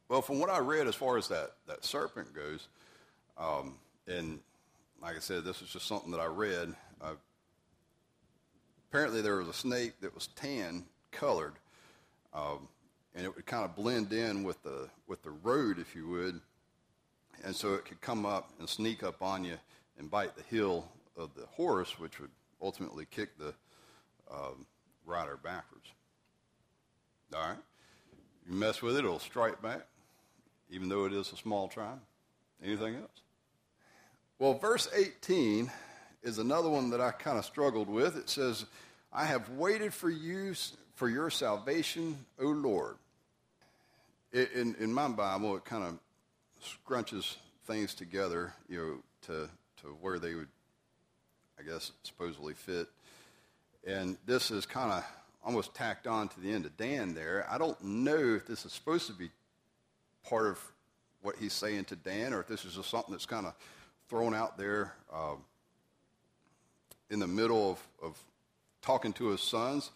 Well, 0.10 0.22
from 0.22 0.40
what 0.40 0.50
I 0.50 0.60
read 0.60 0.88
as 0.88 0.96
far 0.96 1.18
as 1.18 1.28
that, 1.30 1.54
that 1.68 1.84
serpent 1.84 2.34
goes, 2.34 2.68
um, 3.38 3.76
and 4.08 4.40
like 5.02 5.16
I 5.16 5.20
said, 5.20 5.44
this 5.44 5.62
was 5.62 5.70
just 5.70 5.88
something 5.88 6.12
that 6.12 6.20
I 6.20 6.26
read. 6.26 6.74
Uh, 7.02 7.16
apparently, 8.90 9.22
there 9.22 9.38
was 9.38 9.48
a 9.48 9.54
snake 9.54 10.00
that 10.02 10.14
was 10.16 10.28
tan 10.28 10.86
colored, 11.12 11.54
um, 12.34 12.68
and 13.16 13.26
it 13.26 13.36
would 13.36 13.46
kind 13.46 13.66
of 13.66 13.76
blend 13.76 14.14
in 14.14 14.44
with 14.44 14.62
the 14.64 14.90
with 15.08 15.24
the 15.24 15.32
road, 15.32 15.80
if 15.80 15.96
you 15.96 16.08
would, 16.08 16.40
and 17.44 17.56
so 17.56 17.74
it 17.74 17.86
could 17.86 18.02
come 18.02 18.26
up 18.26 18.52
and 18.60 18.68
sneak 18.68 19.04
up 19.04 19.22
on 19.22 19.44
you 19.44 19.58
and 19.98 20.10
bite 20.10 20.36
the 20.36 20.44
heel 20.44 20.90
of 21.16 21.34
the 21.36 21.46
horse, 21.48 22.00
which 22.00 22.20
would 22.20 22.30
ultimately 22.62 23.06
kick 23.10 23.38
the 23.38 23.54
um, 24.32 24.66
rider 25.06 25.38
backwards. 25.38 25.88
All 27.34 27.42
right? 27.42 27.58
You 28.48 28.56
mess 28.56 28.82
with 28.82 28.96
it, 28.96 29.00
it'll 29.00 29.20
strike 29.20 29.62
back, 29.62 29.88
even 30.70 30.90
though 30.90 31.06
it 31.06 31.14
is 31.14 31.32
a 31.32 31.36
small 31.36 31.68
tribe. 31.68 32.00
Anything 32.64 32.96
else? 32.96 33.22
Well, 34.40 34.58
verse 34.58 34.88
18 34.96 35.72
is 36.24 36.38
another 36.38 36.70
one 36.70 36.90
that 36.92 37.02
I 37.02 37.12
kind 37.12 37.38
of 37.38 37.46
struggled 37.46 37.90
with. 37.90 38.16
It 38.16 38.30
says, 38.30 38.66
I 39.12 39.26
have 39.26 39.50
waited 39.50 39.94
for 39.94 40.10
you 40.10 40.54
for 40.98 41.08
your 41.08 41.30
salvation, 41.30 42.26
O 42.40 42.48
Lord. 42.48 42.96
In, 44.34 44.76
in 44.80 44.92
my 44.92 45.08
Bible, 45.08 45.56
it 45.56 45.64
kind 45.64 45.84
of 45.84 46.00
scrunches 46.62 47.36
things 47.66 47.94
together, 47.94 48.52
you 48.68 48.78
know, 48.78 48.98
to, 49.28 49.50
to 49.82 49.88
where 50.02 50.18
they 50.18 50.34
would, 50.34 50.48
I 51.60 51.62
guess, 51.62 51.92
supposedly 52.02 52.56
fit. 52.56 52.88
And 53.86 54.18
this 54.26 54.50
is 54.50 54.66
kind 54.66 54.92
of 54.92 55.06
almost 55.46 55.76
tacked 55.76 56.08
on 56.08 56.30
to 56.30 56.40
the 56.40 56.52
end 56.52 56.66
of 56.66 56.76
Dan 56.78 57.14
there. 57.14 57.46
I 57.48 57.60
don't 57.60 57.80
know 57.84 58.36
if 58.36 58.48
this 58.48 58.66
is 58.66 58.74
supposed 58.74 59.06
to 59.06 59.14
be 59.14 59.30
part 60.28 60.48
of 60.48 60.60
what 61.22 61.36
he's 61.36 61.54
saying 61.54 61.86
to 61.86 61.96
Dan 61.96 62.34
or 62.34 62.40
if 62.40 62.48
this 62.48 62.66
is 62.66 62.74
just 62.74 62.90
something 62.90 63.12
that's 63.12 63.28
kind 63.28 63.46
of 63.46 63.54
thrown 64.10 64.34
out 64.34 64.58
there 64.58 64.94
uh, 65.14 65.36
in 67.12 67.20
the 67.20 67.28
middle 67.28 67.72
of, 67.72 67.88
of, 68.02 68.18
talking 68.82 69.12
to 69.12 69.28
his 69.28 69.42
sons, 69.42 69.92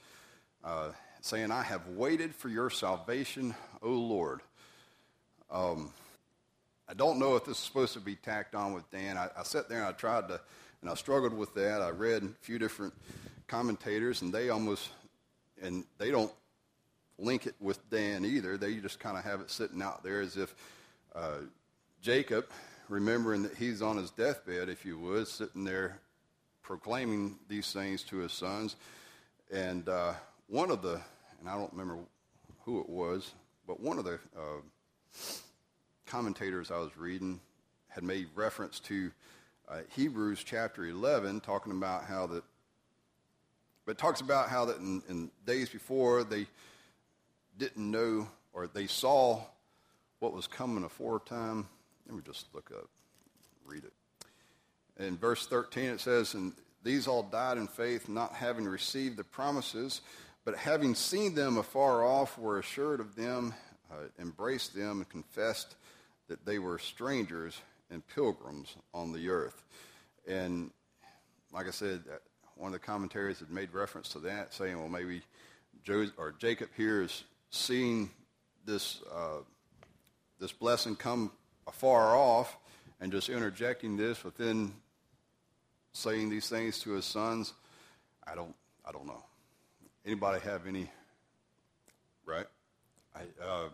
uh, 0.63 0.89
saying, 1.21 1.51
I 1.51 1.63
have 1.63 1.87
waited 1.89 2.35
for 2.35 2.49
your 2.49 2.69
salvation, 2.69 3.55
O 3.81 3.89
Lord. 3.89 4.41
Um, 5.49 5.91
I 6.87 6.93
don't 6.93 7.19
know 7.19 7.35
if 7.35 7.45
this 7.45 7.57
is 7.57 7.63
supposed 7.63 7.93
to 7.93 7.99
be 7.99 8.15
tacked 8.15 8.55
on 8.55 8.73
with 8.73 8.89
Dan. 8.91 9.17
I, 9.17 9.29
I 9.37 9.43
sat 9.43 9.69
there 9.69 9.79
and 9.79 9.87
I 9.87 9.91
tried 9.93 10.27
to, 10.27 10.39
and 10.81 10.89
I 10.89 10.95
struggled 10.95 11.33
with 11.33 11.53
that. 11.55 11.81
I 11.81 11.89
read 11.89 12.23
a 12.23 12.29
few 12.41 12.59
different 12.59 12.93
commentators, 13.47 14.21
and 14.21 14.33
they 14.33 14.49
almost, 14.49 14.89
and 15.61 15.85
they 15.97 16.11
don't 16.11 16.31
link 17.17 17.45
it 17.45 17.55
with 17.59 17.87
Dan 17.89 18.25
either. 18.25 18.57
They 18.57 18.75
just 18.75 18.99
kind 18.99 19.17
of 19.17 19.23
have 19.23 19.41
it 19.41 19.51
sitting 19.51 19.81
out 19.81 20.03
there 20.03 20.21
as 20.21 20.37
if 20.37 20.53
uh, 21.15 21.39
Jacob, 22.01 22.47
remembering 22.89 23.43
that 23.43 23.55
he's 23.55 23.81
on 23.81 23.97
his 23.97 24.09
deathbed, 24.09 24.69
if 24.69 24.85
you 24.85 24.97
would, 24.99 25.27
sitting 25.27 25.63
there 25.63 25.99
proclaiming 26.63 27.37
these 27.47 27.71
things 27.71 28.03
to 28.03 28.17
his 28.17 28.31
sons. 28.31 28.75
And 29.51 29.87
uh, 29.87 30.13
one 30.51 30.69
of 30.69 30.81
the, 30.81 30.99
and 31.39 31.47
I 31.47 31.55
don't 31.55 31.71
remember 31.71 31.97
who 32.65 32.81
it 32.81 32.89
was, 32.89 33.31
but 33.65 33.79
one 33.79 33.97
of 33.97 34.03
the 34.03 34.19
uh, 34.35 35.21
commentators 36.05 36.71
I 36.71 36.77
was 36.77 36.97
reading 36.97 37.39
had 37.87 38.03
made 38.03 38.27
reference 38.35 38.81
to 38.81 39.11
uh, 39.69 39.77
Hebrews 39.95 40.43
chapter 40.43 40.85
11, 40.85 41.39
talking 41.39 41.71
about 41.71 42.03
how 42.03 42.27
that, 42.27 42.43
but 43.85 43.97
talks 43.97 44.19
about 44.19 44.49
how 44.49 44.65
that 44.65 44.79
in, 44.79 45.01
in 45.07 45.31
days 45.45 45.69
before 45.69 46.25
they 46.25 46.47
didn't 47.57 47.89
know 47.89 48.27
or 48.51 48.67
they 48.67 48.87
saw 48.87 49.39
what 50.19 50.33
was 50.33 50.47
coming 50.47 50.83
aforetime. 50.83 51.65
Let 52.07 52.15
me 52.17 52.23
just 52.25 52.47
look 52.53 52.71
up, 52.75 52.89
read 53.65 53.85
it. 53.85 53.93
In 55.01 55.17
verse 55.17 55.47
13, 55.47 55.85
it 55.85 56.01
says, 56.01 56.33
And 56.33 56.51
these 56.83 57.07
all 57.07 57.23
died 57.23 57.57
in 57.57 57.69
faith, 57.69 58.09
not 58.09 58.33
having 58.33 58.65
received 58.65 59.15
the 59.15 59.23
promises, 59.23 60.01
but 60.43 60.55
having 60.55 60.95
seen 60.95 61.35
them 61.35 61.57
afar 61.57 62.03
off, 62.03 62.37
were 62.37 62.59
assured 62.59 62.99
of 62.99 63.15
them, 63.15 63.53
uh, 63.91 64.07
embraced 64.19 64.73
them, 64.75 64.97
and 64.97 65.09
confessed 65.09 65.75
that 66.27 66.45
they 66.45 66.59
were 66.59 66.79
strangers 66.79 67.59
and 67.89 68.05
pilgrims 68.07 68.75
on 68.93 69.11
the 69.11 69.29
earth. 69.29 69.63
And 70.27 70.71
like 71.51 71.67
I 71.67 71.71
said, 71.71 72.03
uh, 72.09 72.17
one 72.55 72.73
of 72.73 72.73
the 72.73 72.85
commentaries 72.85 73.39
had 73.39 73.49
made 73.51 73.73
reference 73.73 74.09
to 74.09 74.19
that, 74.19 74.53
saying, 74.53 74.77
well, 74.79 74.89
maybe 74.89 75.21
Joseph, 75.83 76.15
or 76.17 76.33
Jacob 76.37 76.69
here 76.75 77.01
is 77.01 77.23
seeing 77.49 78.09
this, 78.65 79.01
uh, 79.13 79.39
this 80.39 80.51
blessing 80.51 80.95
come 80.95 81.31
afar 81.67 82.15
off 82.15 82.57
and 82.99 83.11
just 83.11 83.29
interjecting 83.29 83.97
this 83.97 84.23
within 84.23 84.73
saying 85.93 86.29
these 86.29 86.47
things 86.47 86.79
to 86.79 86.91
his 86.91 87.05
sons. 87.05 87.53
I 88.25 88.35
don't, 88.35 88.55
I 88.85 88.91
don't 88.91 89.07
know. 89.07 89.23
Anybody 90.05 90.39
have 90.41 90.65
any, 90.67 90.89
right? 92.25 92.47
I, 93.15 93.21
uh, 93.43 93.69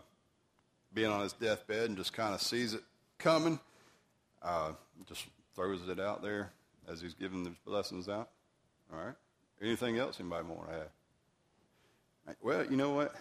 being 0.92 1.10
on 1.10 1.20
his 1.20 1.32
deathbed 1.32 1.88
and 1.88 1.96
just 1.96 2.12
kind 2.12 2.34
of 2.34 2.42
sees 2.42 2.74
it 2.74 2.82
coming, 3.18 3.58
uh, 4.42 4.72
just 5.08 5.24
throws 5.54 5.88
it 5.88 6.00
out 6.00 6.22
there 6.22 6.50
as 6.90 7.00
he's 7.00 7.14
giving 7.14 7.44
the 7.44 7.52
blessings 7.64 8.08
out. 8.08 8.28
All 8.92 8.98
right. 8.98 9.14
Anything 9.60 9.98
else 9.98 10.20
anybody 10.20 10.46
want 10.46 10.68
to 10.68 10.74
add? 10.74 12.36
Well, 12.42 12.66
you 12.66 12.76
know 12.76 12.90
what? 12.90 13.14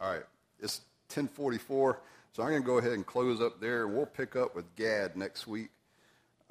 All 0.00 0.10
right. 0.10 0.24
It's 0.60 0.80
1044, 1.08 2.00
so 2.32 2.42
I'm 2.42 2.48
going 2.48 2.62
to 2.62 2.66
go 2.66 2.78
ahead 2.78 2.92
and 2.92 3.04
close 3.06 3.40
up 3.40 3.60
there, 3.60 3.86
we'll 3.86 4.06
pick 4.06 4.36
up 4.36 4.56
with 4.56 4.74
Gad 4.76 5.16
next 5.16 5.46
week. 5.46 5.70